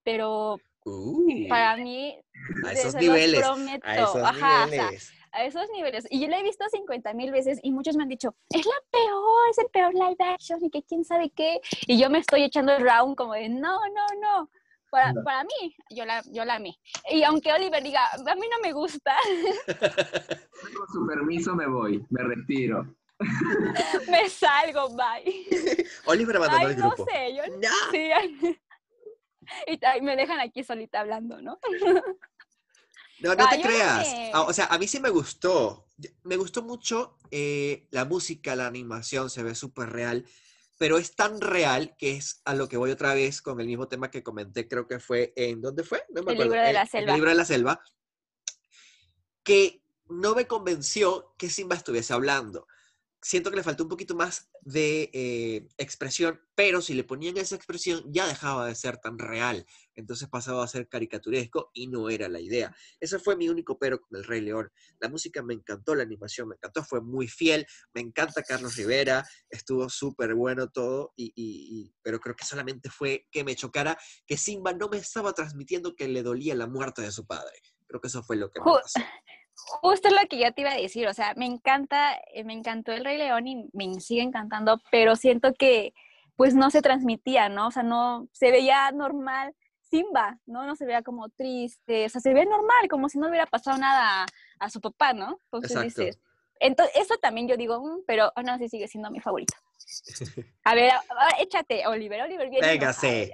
[0.04, 2.16] Pero Uh, para mí,
[2.64, 3.42] a esos niveles.
[3.42, 5.14] prometo, A esos ajá, o sea, niveles.
[5.36, 6.08] A esos niveles.
[6.10, 8.76] Y yo la he visto 50 mil veces y muchos me han dicho, es la
[8.90, 11.60] peor, es el peor live action y que quién sabe qué.
[11.88, 14.50] Y yo me estoy echando el round como de, no, no, no.
[14.90, 15.24] Para, No.
[15.24, 16.80] para mí, yo la, yo la amé.
[17.12, 19.16] Y aunque Oliver diga, a mí no me gusta,
[20.78, 22.96] Con su permiso me voy, me retiro.
[24.10, 25.24] me salgo, bye.
[26.06, 27.06] Oliver abandonó Ay, el no grupo.
[27.12, 27.92] sé, yo ¡No!
[27.92, 28.58] sí.
[29.68, 31.60] Y me dejan aquí solita hablando, ¿no?
[33.20, 34.14] No, no Ah, te creas.
[34.34, 35.88] Ah, O sea, a mí sí me gustó.
[36.24, 40.26] Me gustó mucho eh, la música, la animación, se ve súper real,
[40.78, 43.88] pero es tan real que es a lo que voy otra vez con el mismo
[43.88, 46.04] tema que comenté, creo que fue en, ¿dónde fue?
[46.14, 46.44] No me El acuerdo.
[46.54, 47.12] libro de en- la selva.
[47.12, 47.82] el libro de la selva,
[49.44, 52.68] que no me convenció que Simba estuviese hablando.
[53.28, 57.56] Siento que le faltó un poquito más de eh, expresión, pero si le ponían esa
[57.56, 59.66] expresión ya dejaba de ser tan real.
[59.96, 62.76] Entonces pasaba a ser caricaturesco y no era la idea.
[63.00, 64.72] Ese fue mi único pero con El Rey León.
[65.00, 67.66] La música me encantó, la animación me encantó, fue muy fiel.
[67.96, 72.92] Me encanta Carlos Rivera, estuvo súper bueno todo, y, y- y- pero creo que solamente
[72.92, 73.98] fue que me chocara
[74.28, 77.58] que Simba no me estaba transmitiendo que le dolía la muerte de su padre.
[77.88, 79.00] Creo que eso fue lo que me pasó.
[79.56, 82.54] Justo es lo que yo te iba a decir, o sea, me encanta, eh, me
[82.54, 85.94] encantó el Rey León y me sigue encantando, pero siento que
[86.36, 87.68] pues no se transmitía, ¿no?
[87.68, 89.56] O sea, no se veía normal
[89.90, 90.66] Simba, ¿no?
[90.66, 93.78] No se veía como triste, o sea, se veía normal, como si no hubiera pasado
[93.78, 94.26] nada a,
[94.60, 95.40] a su papá, ¿no?
[95.46, 95.86] Entonces Exacto.
[96.02, 96.20] dices,
[96.60, 99.54] entonces eso también yo digo, "Mm", pero aún así sigue siendo mi favorito.
[100.64, 102.68] A ver, ahora échate, Oliver, Oliver viene.
[102.68, 103.32] Véngase.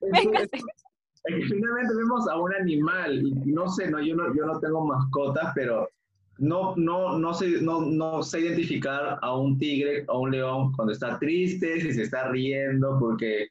[0.00, 0.58] Véngase.
[1.24, 5.52] Finalmente vemos a un animal y no sé, no, yo, no, yo no tengo mascotas,
[5.54, 5.88] pero
[6.38, 10.92] no, no, no, sé, no, no sé identificar a un tigre o un león cuando
[10.92, 13.48] está triste, si se está riendo, porque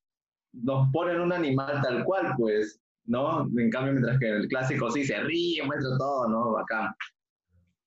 [0.53, 3.49] nos ponen un animal tal cual, pues, ¿no?
[3.57, 6.51] En cambio, mientras que el clásico sí se ríe, muestra todo, ¿no?
[6.51, 6.93] Bacán.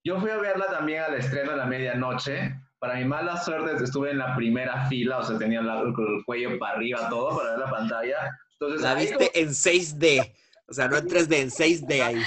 [0.03, 2.55] Yo fui a verla también al estreno a la medianoche.
[2.79, 6.75] Para mi mala suerte estuve en la primera fila, o sea, tenía el cuello para
[6.75, 8.37] arriba, todo, para ver la pantalla.
[8.59, 10.33] Entonces, La viste en 6D,
[10.67, 12.21] o sea, no en 3D, en 6D ahí.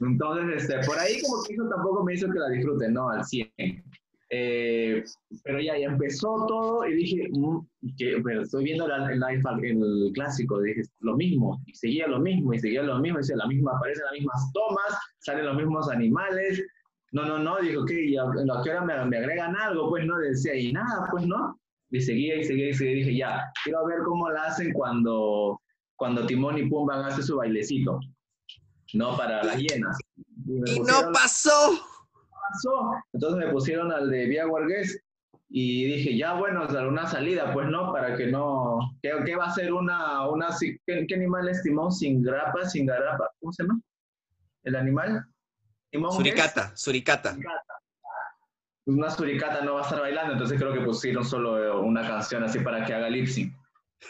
[0.00, 3.10] Entonces, este, por ahí como que eso tampoco me hizo que la disfrute, ¿no?
[3.10, 3.52] Al 100.
[4.28, 5.04] Eh,
[5.44, 7.58] pero ya, ya empezó todo y dije, mm,
[7.96, 12.52] que, pero estoy viendo la, el, el, clásico, dije, lo mismo, y seguía lo mismo,
[12.52, 16.64] y seguía lo mismo, y la misma, aparecen las mismas tomas, salen los mismos animales.
[17.12, 19.90] No, no, no, dijo, que a qué hora me, me, agregan algo?
[19.90, 21.56] Pues no, decía, y nada, pues no.
[21.90, 25.60] Y seguía y seguía y seguía, y dije, ya, quiero ver cómo la hacen cuando,
[25.96, 28.00] cuando Timón y Pumba hacen su bailecito.
[28.94, 29.98] No para las hienas.
[30.46, 31.78] Y, no pasó.
[32.50, 32.92] pasó.
[33.12, 35.00] Entonces me pusieron al de Vía Guargués
[35.48, 38.78] y dije, ya bueno, una salida, pues no, para que no.
[39.00, 40.28] ¿Qué, qué va a ser una.
[40.28, 40.48] una
[40.86, 43.30] ¿qué, animal es timón sin grapa, sin garapa?
[43.40, 43.80] ¿Cómo se llama?
[44.64, 45.24] ¿El animal?
[45.90, 47.36] ¿Timón suricata, suricata.
[48.86, 52.60] Una suricata no va a estar bailando, entonces creo que pusieron solo una canción así
[52.60, 53.52] para que haga lip sync.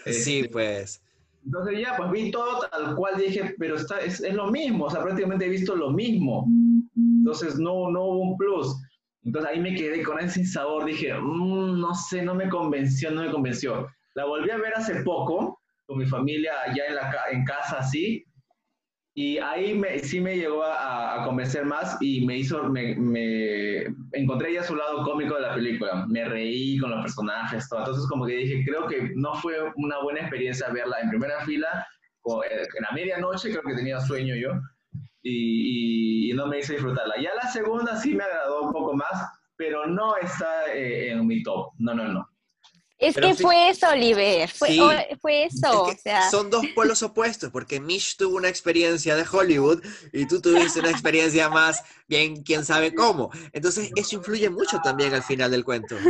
[0.04, 1.02] Sí, este, pues.
[1.44, 4.90] Entonces ya, pues vi todo tal cual dije, pero está, es, es, lo mismo, o
[4.90, 6.46] sea, prácticamente he visto lo mismo.
[6.94, 8.76] Entonces no, no hubo un plus.
[9.24, 13.22] Entonces ahí me quedé con ese sabor, dije, mmm, no sé, no me convenció, no
[13.22, 13.88] me convenció.
[14.14, 18.25] La volví a ver hace poco, con mi familia allá en, la, en casa así,
[19.18, 23.84] y ahí me, sí me llegó a, a, convencer más y me hizo, me, me,
[24.12, 26.04] encontré ya su lado cómico de la película.
[26.06, 27.78] Me reí con los personajes, todo.
[27.78, 31.86] Entonces como que dije, creo que no fue una buena experiencia verla en primera fila,
[32.26, 34.50] en la medianoche, creo que tenía sueño yo,
[35.22, 37.14] y, y, no me hice disfrutarla.
[37.18, 41.42] Ya la segunda sí me agradó un poco más, pero no está eh, en mi
[41.42, 41.72] top.
[41.78, 42.28] No, no, no.
[42.98, 44.78] Es que fue eso, Oliver, fue,
[45.20, 45.82] fue eso.
[45.82, 46.30] o sea.
[46.30, 49.82] Son dos polos opuestos, porque Mish tuvo una experiencia de Hollywood
[50.12, 53.30] y tú tuviste una experiencia más bien quién sabe cómo.
[53.52, 55.94] Entonces, eso influye mucho también al final del cuento.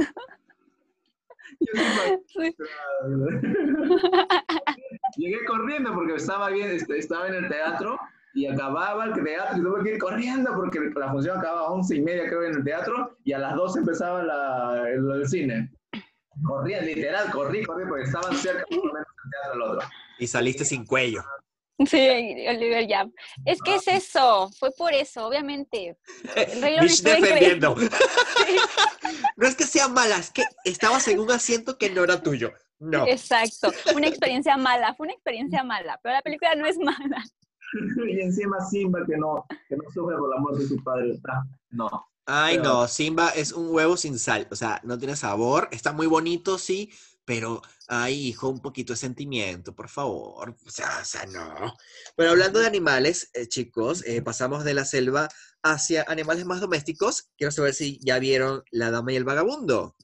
[5.16, 7.98] Llegué corriendo porque estaba bien, este, estaba en el teatro
[8.34, 11.96] y acababa el teatro y tuve que ir corriendo porque la función acababa a once
[11.96, 15.72] y media creo en el teatro y a las dos empezaba la, el, el cine.
[16.42, 19.88] Corría, literal, corrí, corrí, porque estaban cerca por lo menos el teatro al otro.
[20.18, 21.22] Y saliste sin cuello.
[21.84, 21.98] Sí,
[22.48, 23.06] Oliver ya.
[23.44, 25.98] Es que es eso, fue por eso, obviamente.
[26.34, 27.76] El rey defendiendo.
[29.36, 32.52] No es que sea mala, es que estabas en un asiento que no era tuyo.
[32.78, 33.06] No.
[33.06, 37.22] Exacto, una experiencia mala, fue una experiencia mala, pero la película no es mala.
[38.08, 41.18] y encima Simba que no, que no sufre por la muerte de su padre.
[41.70, 42.06] No.
[42.26, 46.08] Ay, no, Simba es un huevo sin sal, o sea, no tiene sabor, está muy
[46.08, 46.90] bonito, sí,
[47.24, 51.74] pero, ay, hijo, un poquito de sentimiento, por favor, o sea, o sea no.
[52.16, 55.28] Pero hablando de animales, eh, chicos, eh, pasamos de la selva
[55.62, 57.28] hacia animales más domésticos.
[57.36, 59.96] Quiero saber si ya vieron La Dama y el Vagabundo.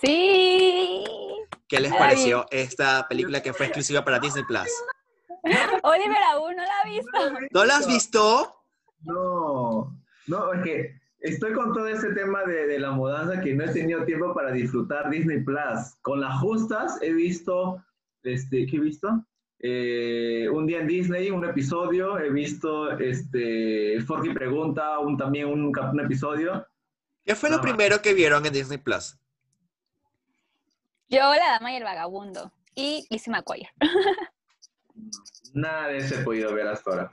[0.00, 1.04] Sí.
[1.68, 4.68] ¿Qué les pareció esta película que fue exclusiva para Disney Plus?
[5.82, 7.48] Oliver aún no la ha visto.
[7.50, 8.62] ¿No la has visto?
[9.00, 9.95] No.
[10.26, 13.72] No, es que estoy con todo este tema de, de, la mudanza que no he
[13.72, 15.96] tenido tiempo para disfrutar Disney Plus.
[16.02, 17.82] Con las justas he visto,
[18.22, 19.24] este, ¿qué he visto?
[19.58, 25.72] Eh, un día en Disney, un episodio, he visto este, Forky Pregunta, un, también un,
[25.76, 26.66] un episodio.
[27.24, 29.18] ¿Qué fue lo primero que vieron en Disney Plus?
[31.08, 33.70] Yo, La Dama y el Vagabundo y Lizzie McGuire.
[35.54, 37.10] Nada de eso he podido ver hasta ahora.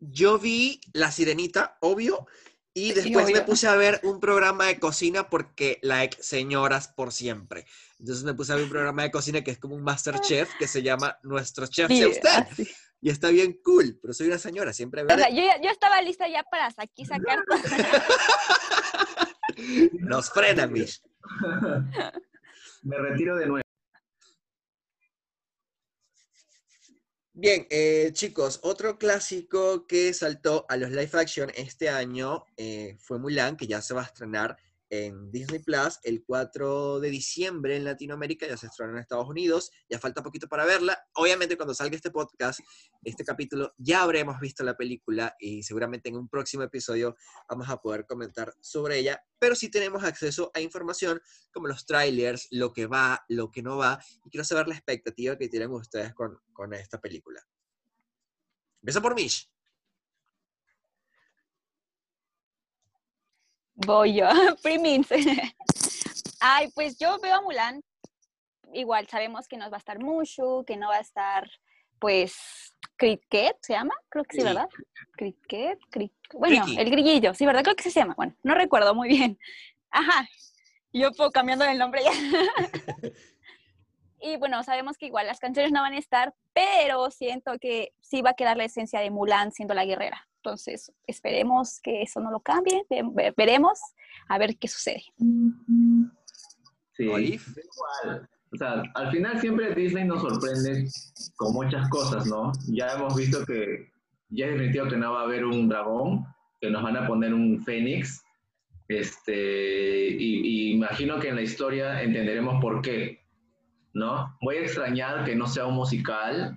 [0.00, 2.26] Yo vi La Sirenita, obvio,
[2.72, 7.66] y después me puse a ver un programa de cocina porque, like, señoras por siempre.
[7.98, 10.66] Entonces me puse a ver un programa de cocina que es como un Masterchef que
[10.66, 12.66] se llama Nuestro Chef sea usted.
[13.02, 15.16] Y está bien cool, pero soy una señora, siempre veo.
[15.16, 17.38] O sea, yo, yo, estaba lista ya para aquí sacar.
[19.92, 21.02] Nos frena, Mish.
[22.82, 23.69] Me retiro de nuevo.
[27.32, 33.20] Bien, eh, chicos, otro clásico que saltó a los live action este año eh, fue
[33.20, 34.56] Mulan, que ya se va a estrenar
[34.90, 39.70] en Disney Plus el 4 de diciembre en Latinoamérica, ya se estrenó en Estados Unidos,
[39.88, 40.98] ya falta poquito para verla.
[41.14, 42.60] Obviamente cuando salga este podcast,
[43.04, 47.16] este capítulo, ya habremos visto la película y seguramente en un próximo episodio
[47.48, 51.20] vamos a poder comentar sobre ella, pero sí tenemos acceso a información
[51.52, 55.38] como los trailers, lo que va, lo que no va, y quiero saber la expectativa
[55.38, 57.40] que tienen ustedes con, con esta película.
[58.82, 59.50] Empieza por Mish.
[63.86, 64.28] Voy yo,
[64.62, 65.08] Primins.
[66.40, 67.82] Ay, pues yo veo a Mulan.
[68.72, 71.50] Igual sabemos que nos va a estar Mushu, que no va a estar,
[71.98, 73.94] pues, Cricket, ¿se llama?
[74.08, 74.68] Creo que sí, ¿verdad?
[75.12, 75.78] Cricket,
[76.34, 77.62] bueno, el grillillo, sí, ¿verdad?
[77.62, 78.14] Creo que se llama.
[78.16, 79.38] Bueno, no recuerdo muy bien.
[79.90, 80.28] Ajá.
[80.92, 82.12] Yo puedo cambiando el nombre ya.
[84.22, 88.20] Y bueno, sabemos que igual las canciones no van a estar, pero siento que sí
[88.20, 90.28] va a quedar la esencia de Mulan siendo la guerrera.
[90.42, 93.78] Entonces, esperemos que eso no lo cambie, ve- veremos
[94.28, 95.02] a ver qué sucede.
[96.96, 98.28] Sí, igual.
[98.52, 100.88] O sea, al final siempre Disney nos sorprende
[101.36, 102.52] con muchas cosas, ¿no?
[102.68, 103.90] Ya hemos visto que
[104.30, 106.24] ya es definitivo que no va a haber un dragón,
[106.60, 108.22] que nos van a poner un fénix.
[108.88, 113.20] Este, y, y imagino que en la historia entenderemos por qué,
[113.92, 114.36] ¿no?
[114.40, 116.56] Voy a extrañar que no sea un musical.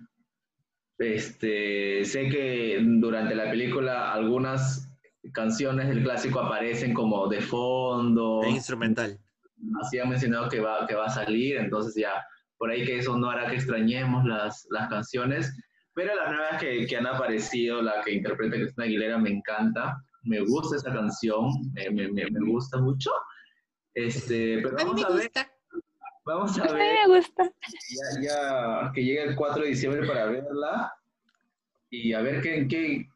[1.03, 4.89] Este, sé que durante la película algunas
[5.33, 8.41] canciones del clásico aparecen como de fondo.
[8.43, 9.19] Es instrumental.
[9.81, 12.13] así ha mencionado que va, que va a salir, entonces ya,
[12.57, 15.53] por ahí que eso no hará que extrañemos las, las canciones,
[15.93, 20.39] pero las nuevas que, que han aparecido, la que interpreta Cristina Aguilera, me encanta, me
[20.41, 23.11] gusta esa canción, me, me, me- me gusta mucho,
[23.93, 25.31] este, pero vamos a ver,
[26.25, 27.51] vamos a A mí ver, me gusta.
[27.89, 30.93] ya, ya que llegue el 4 de diciembre para verla,
[31.89, 33.07] y a ver qué, qué,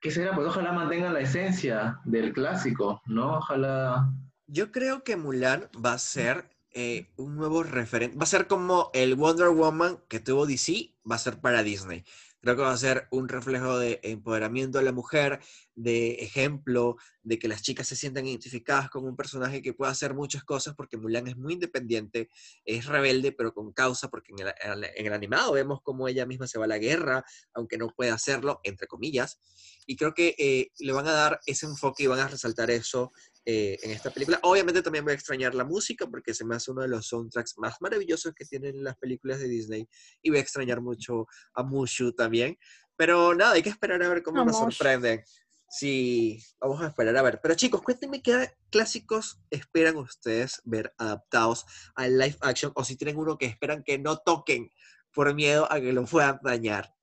[0.00, 3.38] qué será, pues ojalá mantengan la esencia del clásico, ¿no?
[3.38, 4.12] Ojalá...
[4.46, 8.16] Yo creo que Mulan va a ser eh, un nuevo referente.
[8.16, 12.04] Va a ser como el Wonder Woman que tuvo DC, va a ser para Disney.
[12.42, 15.38] Creo que va a ser un reflejo de empoderamiento de la mujer,
[15.76, 20.12] de ejemplo, de que las chicas se sientan identificadas con un personaje que pueda hacer
[20.12, 22.30] muchas cosas, porque Mulan es muy independiente,
[22.64, 26.48] es rebelde, pero con causa, porque en el, en el animado vemos cómo ella misma
[26.48, 27.24] se va a la guerra,
[27.54, 29.40] aunque no puede hacerlo, entre comillas.
[29.86, 33.12] Y creo que eh, le van a dar ese enfoque y van a resaltar eso
[33.44, 34.38] eh, en esta película.
[34.42, 37.58] Obviamente también voy a extrañar la música porque se me hace uno de los soundtracks
[37.58, 39.88] más maravillosos que tienen las películas de Disney
[40.22, 42.56] y voy a extrañar mucho a Mushu también.
[42.96, 45.24] Pero nada, hay que esperar a ver cómo nos sorprenden.
[45.68, 47.40] Sí, vamos a esperar a ver.
[47.42, 51.64] Pero chicos, cuéntenme qué clásicos esperan ustedes ver adaptados
[51.96, 54.70] al live action o si tienen uno que esperan que no toquen
[55.12, 56.94] por miedo a que lo puedan dañar.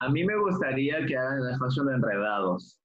[0.00, 2.80] A mí me gustaría que hagan live action de Enredados.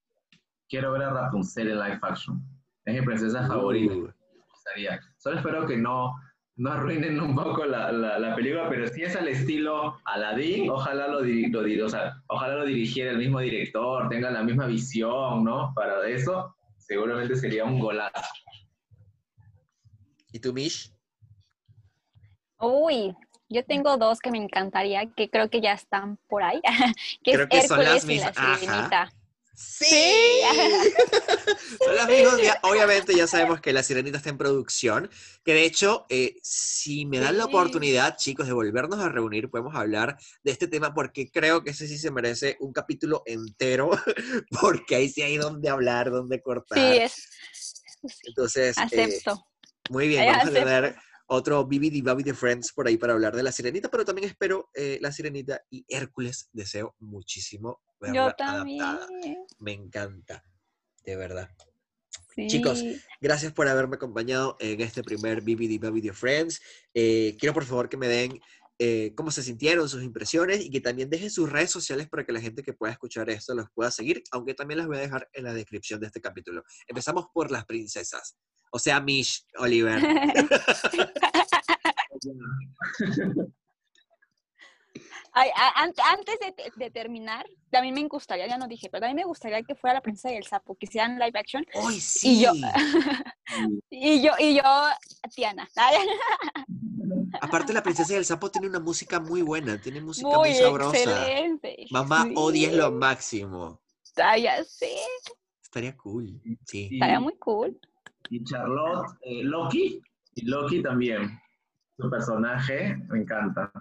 [0.70, 2.57] Quiero ver a Rapunzel en live action.
[2.88, 3.94] Es mi princesa favorita.
[3.94, 5.00] Uh, Me gustaría.
[5.18, 6.14] Solo espero que no,
[6.56, 11.10] no arruinen un poco la, la, la película, pero si es al estilo Aladdin, ojalá
[11.10, 15.44] lo, diri- lo, o sea, ojalá lo dirigiera el mismo director, tenga la misma visión,
[15.44, 15.74] ¿no?
[15.76, 18.22] Para eso, seguramente sería un golazo.
[20.32, 20.94] ¿Y tú, Mish?
[22.60, 23.16] Uy,
[23.50, 26.62] yo tengo dos que me encantaría, que creo que ya están por ahí,
[27.24, 28.56] que Creo es que son las Hércules y la.
[28.58, 29.12] Sirenita.
[29.60, 30.42] Sí.
[32.08, 32.42] Mismas.
[32.42, 35.10] ya- obviamente ya sabemos que La Sirenita está en producción,
[35.44, 39.76] que de hecho, eh, si me dan la oportunidad, chicos, de volvernos a reunir, podemos
[39.76, 43.90] hablar de este tema porque creo que ese sí se merece un capítulo entero,
[44.62, 46.78] porque ahí sí hay donde hablar, donde cortar.
[46.78, 49.44] Sí, es, Entonces, eh, acepto.
[49.90, 50.96] muy bien, Ay, vamos a tener
[51.28, 54.98] otro Bibidi Babidi Friends por ahí para hablar de La Sirenita, pero también espero eh,
[55.02, 56.50] La Sirenita y Hércules.
[56.54, 58.82] Deseo muchísimo verla Yo también.
[58.82, 59.10] adaptada.
[59.60, 60.44] Me encanta,
[61.04, 61.50] de verdad.
[62.36, 62.48] Sí.
[62.48, 62.84] Chicos,
[63.20, 66.62] Gracias por haberme acompañado en este primer BBD Babidi Friends.
[66.94, 68.40] Eh, quiero por favor que me den
[68.80, 72.32] eh, cómo se sintieron, sus impresiones y que también dejen sus redes sociales para que
[72.32, 75.28] la gente que pueda escuchar esto los pueda seguir, aunque también las voy a dejar
[75.34, 76.64] en la descripción de este capítulo.
[76.88, 78.38] Empezamos por las princesas,
[78.72, 80.02] o sea, Mish, Oliver.
[85.34, 89.18] Ay, a- an- antes de, de terminar, también me gustaría, ya no dije, pero también
[89.18, 91.64] me gustaría que fuera la princesa y el sapo, que hicieran live action.
[91.76, 92.40] ¡Ay, sí!
[92.40, 92.52] Y yo,
[93.92, 94.64] y yo, y yo,
[95.36, 95.70] Tiana.
[97.40, 100.58] Aparte, la princesa y el sapo tiene una música muy buena, tiene música muy, Muy
[100.58, 100.98] sabrosa.
[100.98, 101.86] excelente.
[101.92, 102.66] Mamá, Sí.
[102.66, 103.80] Es lo máximo.
[104.16, 104.90] Ay, ya sé.
[105.62, 106.90] Estaría cool, sí.
[106.94, 107.80] Estaría muy cool.
[108.30, 110.02] Y Charlotte, eh, Loki,
[110.36, 111.40] y Loki también.
[111.98, 113.72] Su personaje me encanta.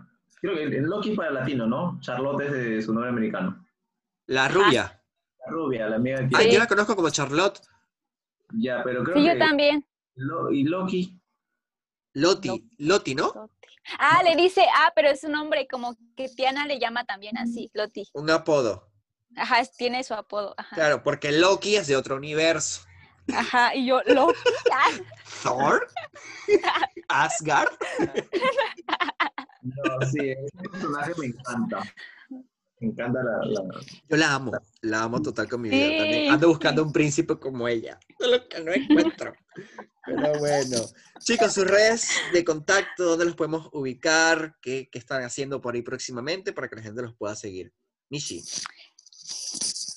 [0.40, 1.98] Creo que el Loki para latino, ¿no?
[2.00, 3.66] Charlotte es de su nombre americano.
[4.26, 5.02] La rubia.
[5.44, 6.50] La rubia, la amiga de Sí.
[6.52, 7.60] yo la conozco como Charlotte.
[8.54, 9.32] Ya, pero creo Sí, que.
[9.34, 9.84] yo también.
[10.14, 11.20] Lo- y Loki.
[12.14, 13.50] Loti, Loti, ¿no?
[13.98, 17.70] Ah, le dice, ah, pero es un nombre como que Tiana le llama también así,
[17.74, 18.08] Loti.
[18.14, 18.88] Un apodo.
[19.36, 20.54] Ajá, tiene su apodo.
[20.56, 22.82] Ajá, Claro, porque Loki es de otro universo.
[23.34, 24.38] Ajá y yo, Loki.
[24.72, 24.90] ah,
[25.42, 25.86] Thor,
[27.08, 27.68] Asgard.
[29.62, 31.82] No, sí, ese personaje me encanta.
[32.78, 33.38] Me encanta la.
[33.46, 34.52] la- Yo la amo,
[34.82, 36.30] la amo total con mi vida Sí, también.
[36.30, 37.98] Ando buscando un príncipe como ella.
[38.18, 39.34] Solo que no encuentro.
[40.04, 40.78] Pero bueno.
[41.18, 44.56] Chicos, sus redes de contacto, ¿dónde los podemos ubicar?
[44.60, 47.72] ¿Qué, qué están haciendo por ahí próximamente para que la gente los pueda seguir?
[48.08, 48.42] Mishi.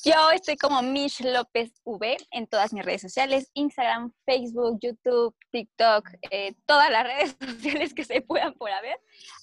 [0.06, 6.08] Yo estoy como Mish López V en todas mis redes sociales, Instagram, Facebook, YouTube, TikTok,
[6.32, 8.98] eh, todas las redes sociales que se puedan por haber.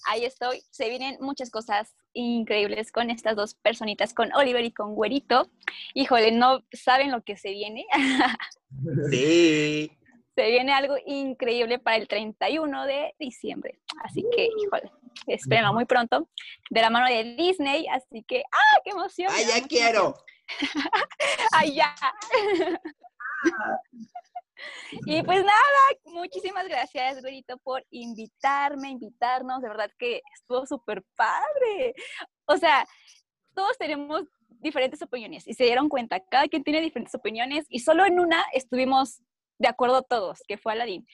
[0.09, 0.63] Ahí estoy.
[0.71, 5.51] Se vienen muchas cosas increíbles con estas dos personitas, con Oliver y con Güerito.
[5.93, 7.87] Híjole, no saben lo que se viene.
[9.11, 9.91] Sí.
[10.35, 13.81] se viene algo increíble para el 31 de diciembre.
[14.03, 14.91] Así que, híjole,
[15.29, 16.29] espérenlo muy pronto.
[16.69, 17.87] De la mano de Disney.
[17.89, 19.31] Así que, ¡ah, qué emoción!
[19.33, 20.01] ¡Ay, me da ya quiero!
[20.01, 20.36] emoción.
[21.53, 21.95] ¡Ay, ya!
[25.07, 25.53] Y pues nada,
[26.05, 29.61] muchísimas gracias, Güerito, por invitarme, invitarnos.
[29.61, 31.95] De verdad que estuvo súper padre.
[32.47, 32.87] O sea,
[33.55, 38.05] todos tenemos diferentes opiniones y se dieron cuenta, cada quien tiene diferentes opiniones y solo
[38.07, 39.23] en una estuvimos
[39.59, 41.07] de acuerdo todos, que fue Aladdin.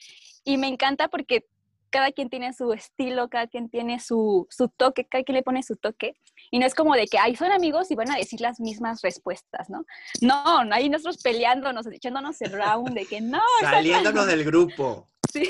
[0.43, 1.45] Y me encanta porque
[1.93, 5.61] cada quien tiene su estilo, cada quien tiene su, su toque, cada quien le pone
[5.61, 6.15] su toque.
[6.49, 9.01] Y no es como de que, ay, son amigos y van a decir las mismas
[9.03, 9.85] respuestas, ¿no?
[10.19, 13.77] No, no hay nosotros peleándonos, echándonos el round de que no, esa no".
[13.77, 15.07] Saliéndonos del grupo.
[15.33, 15.47] Sí.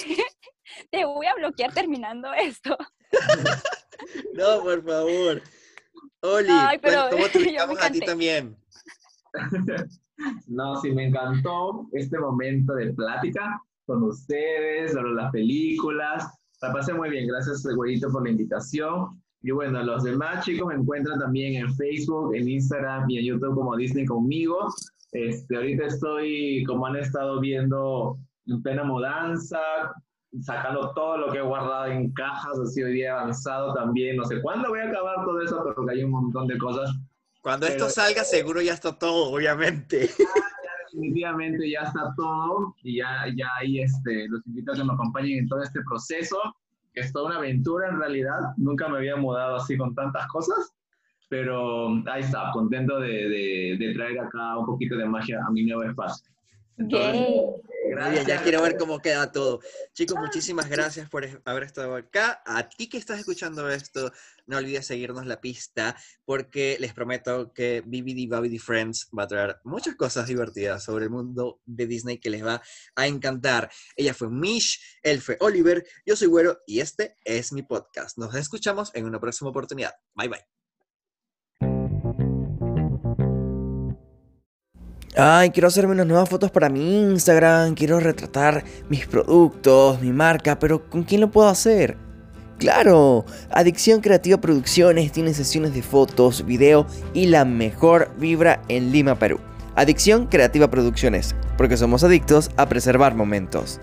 [0.92, 2.78] Te voy a bloquear terminando esto.
[4.34, 5.42] No, por favor.
[6.22, 8.58] Oli, Ay, pero ¿cómo te ubicamos a ti también?
[10.48, 16.26] No, sí, me encantó este momento de plática con ustedes sobre las películas.
[16.62, 19.22] La pasé muy bien, gracias, Güerito, por la invitación.
[19.42, 23.56] Y bueno, los demás chicos me encuentran también en Facebook, en Instagram y en YouTube
[23.56, 24.74] como Disney conmigo.
[25.12, 28.18] Este, ahorita estoy, como han estado viendo,
[28.48, 29.60] en plena mudanza,
[30.42, 34.16] sacando todo lo que he guardado en cajas, así hoy día avanzado también.
[34.16, 36.90] No sé cuándo voy a acabar todo eso, pero que hay un montón de cosas
[37.42, 40.10] Cuando esto Pero- salga, seguro ya está todo, obviamente.
[40.94, 45.40] definitivamente ya está todo y ya, ya ahí este, los invito a que me acompañen
[45.40, 46.38] en todo este proceso,
[46.94, 48.40] que es toda una aventura en realidad.
[48.58, 50.74] Nunca me había mudado así con tantas cosas,
[51.30, 55.64] pero ahí está, contento de, de, de traer acá un poquito de magia a mi
[55.64, 56.32] nuevo espacio.
[56.78, 57.28] Entonces,
[57.96, 58.04] Yay.
[58.04, 59.60] Muy bien, ya quiero ver cómo queda todo.
[59.94, 62.42] Chicos, muchísimas gracias por haber estado acá.
[62.46, 64.12] A ti que estás escuchando esto,
[64.46, 69.58] no olvides seguirnos la pista porque les prometo que BBD Babidi Friends va a traer
[69.64, 72.62] muchas cosas divertidas sobre el mundo de Disney que les va
[72.96, 73.72] a encantar.
[73.96, 78.18] Ella fue Mish, él fue Oliver, yo soy Güero y este es mi podcast.
[78.18, 79.94] Nos escuchamos en una próxima oportunidad.
[80.16, 80.53] Bye bye.
[85.16, 90.58] Ay, quiero hacerme unas nuevas fotos para mi Instagram, quiero retratar mis productos, mi marca,
[90.58, 91.98] pero ¿con quién lo puedo hacer?
[92.58, 99.14] Claro, Adicción Creativa Producciones tiene sesiones de fotos, video y la mejor vibra en Lima,
[99.20, 99.40] Perú.
[99.76, 103.80] Adicción Creativa Producciones, porque somos adictos a preservar momentos.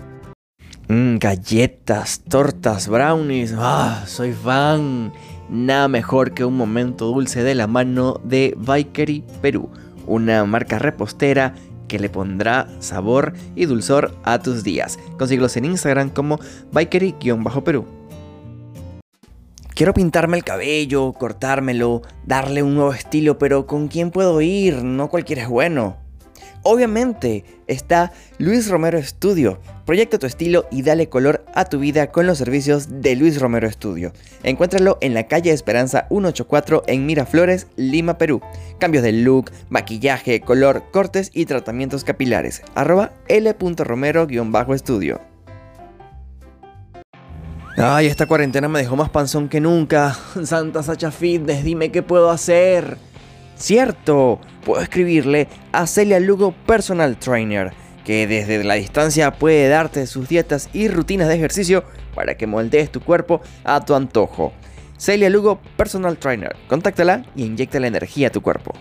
[0.89, 5.13] Mmm, galletas, tortas, brownies, ah, soy fan.
[5.49, 9.69] Nada mejor que un momento dulce de la mano de Bakery Perú,
[10.07, 11.55] una marca repostera
[11.87, 14.97] que le pondrá sabor y dulzor a tus días.
[15.17, 16.39] Consíguelos en Instagram como
[16.71, 17.85] Bakery-Perú.
[19.73, 24.83] Quiero pintarme el cabello, cortármelo, darle un nuevo estilo, pero ¿con quién puedo ir?
[24.83, 26.00] No cualquiera es bueno.
[26.63, 29.59] Obviamente está Luis Romero Studio.
[29.85, 33.69] Proyecta tu estilo y dale color a tu vida con los servicios de Luis Romero
[33.71, 34.13] Studio.
[34.43, 38.41] Encuéntralo en la calle Esperanza 184 en Miraflores, Lima, Perú.
[38.77, 42.61] Cambios de look, maquillaje, color, cortes y tratamientos capilares.
[42.75, 45.19] Arroba l.romero-estudio.
[47.77, 50.15] Ay, esta cuarentena me dejó más panzón que nunca.
[50.43, 52.97] Santa Sacha Fitness, dime qué puedo hacer.
[53.61, 57.71] Cierto, puedo escribirle a Celia Lugo Personal Trainer,
[58.03, 61.83] que desde la distancia puede darte sus dietas y rutinas de ejercicio
[62.15, 64.51] para que moldees tu cuerpo a tu antojo.
[64.97, 68.73] Celia Lugo Personal Trainer, contáctala y inyecta la energía a tu cuerpo.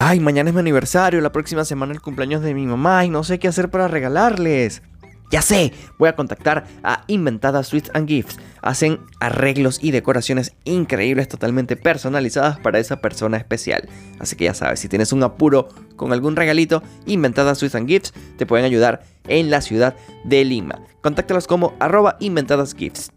[0.00, 3.22] Ay, mañana es mi aniversario, la próxima semana el cumpleaños de mi mamá y no
[3.22, 4.82] sé qué hacer para regalarles.
[5.30, 8.38] Ya sé, voy a contactar a Inventada Sweets and Gifts.
[8.66, 13.88] Hacen arreglos y decoraciones increíbles totalmente personalizadas para esa persona especial.
[14.18, 18.12] Así que ya sabes, si tienes un apuro con algún regalito, Inventada Sweets and Gifts
[18.36, 19.94] te pueden ayudar en la ciudad
[20.24, 20.80] de Lima.
[21.00, 23.12] Contáctalos como arroba inventadas gifts.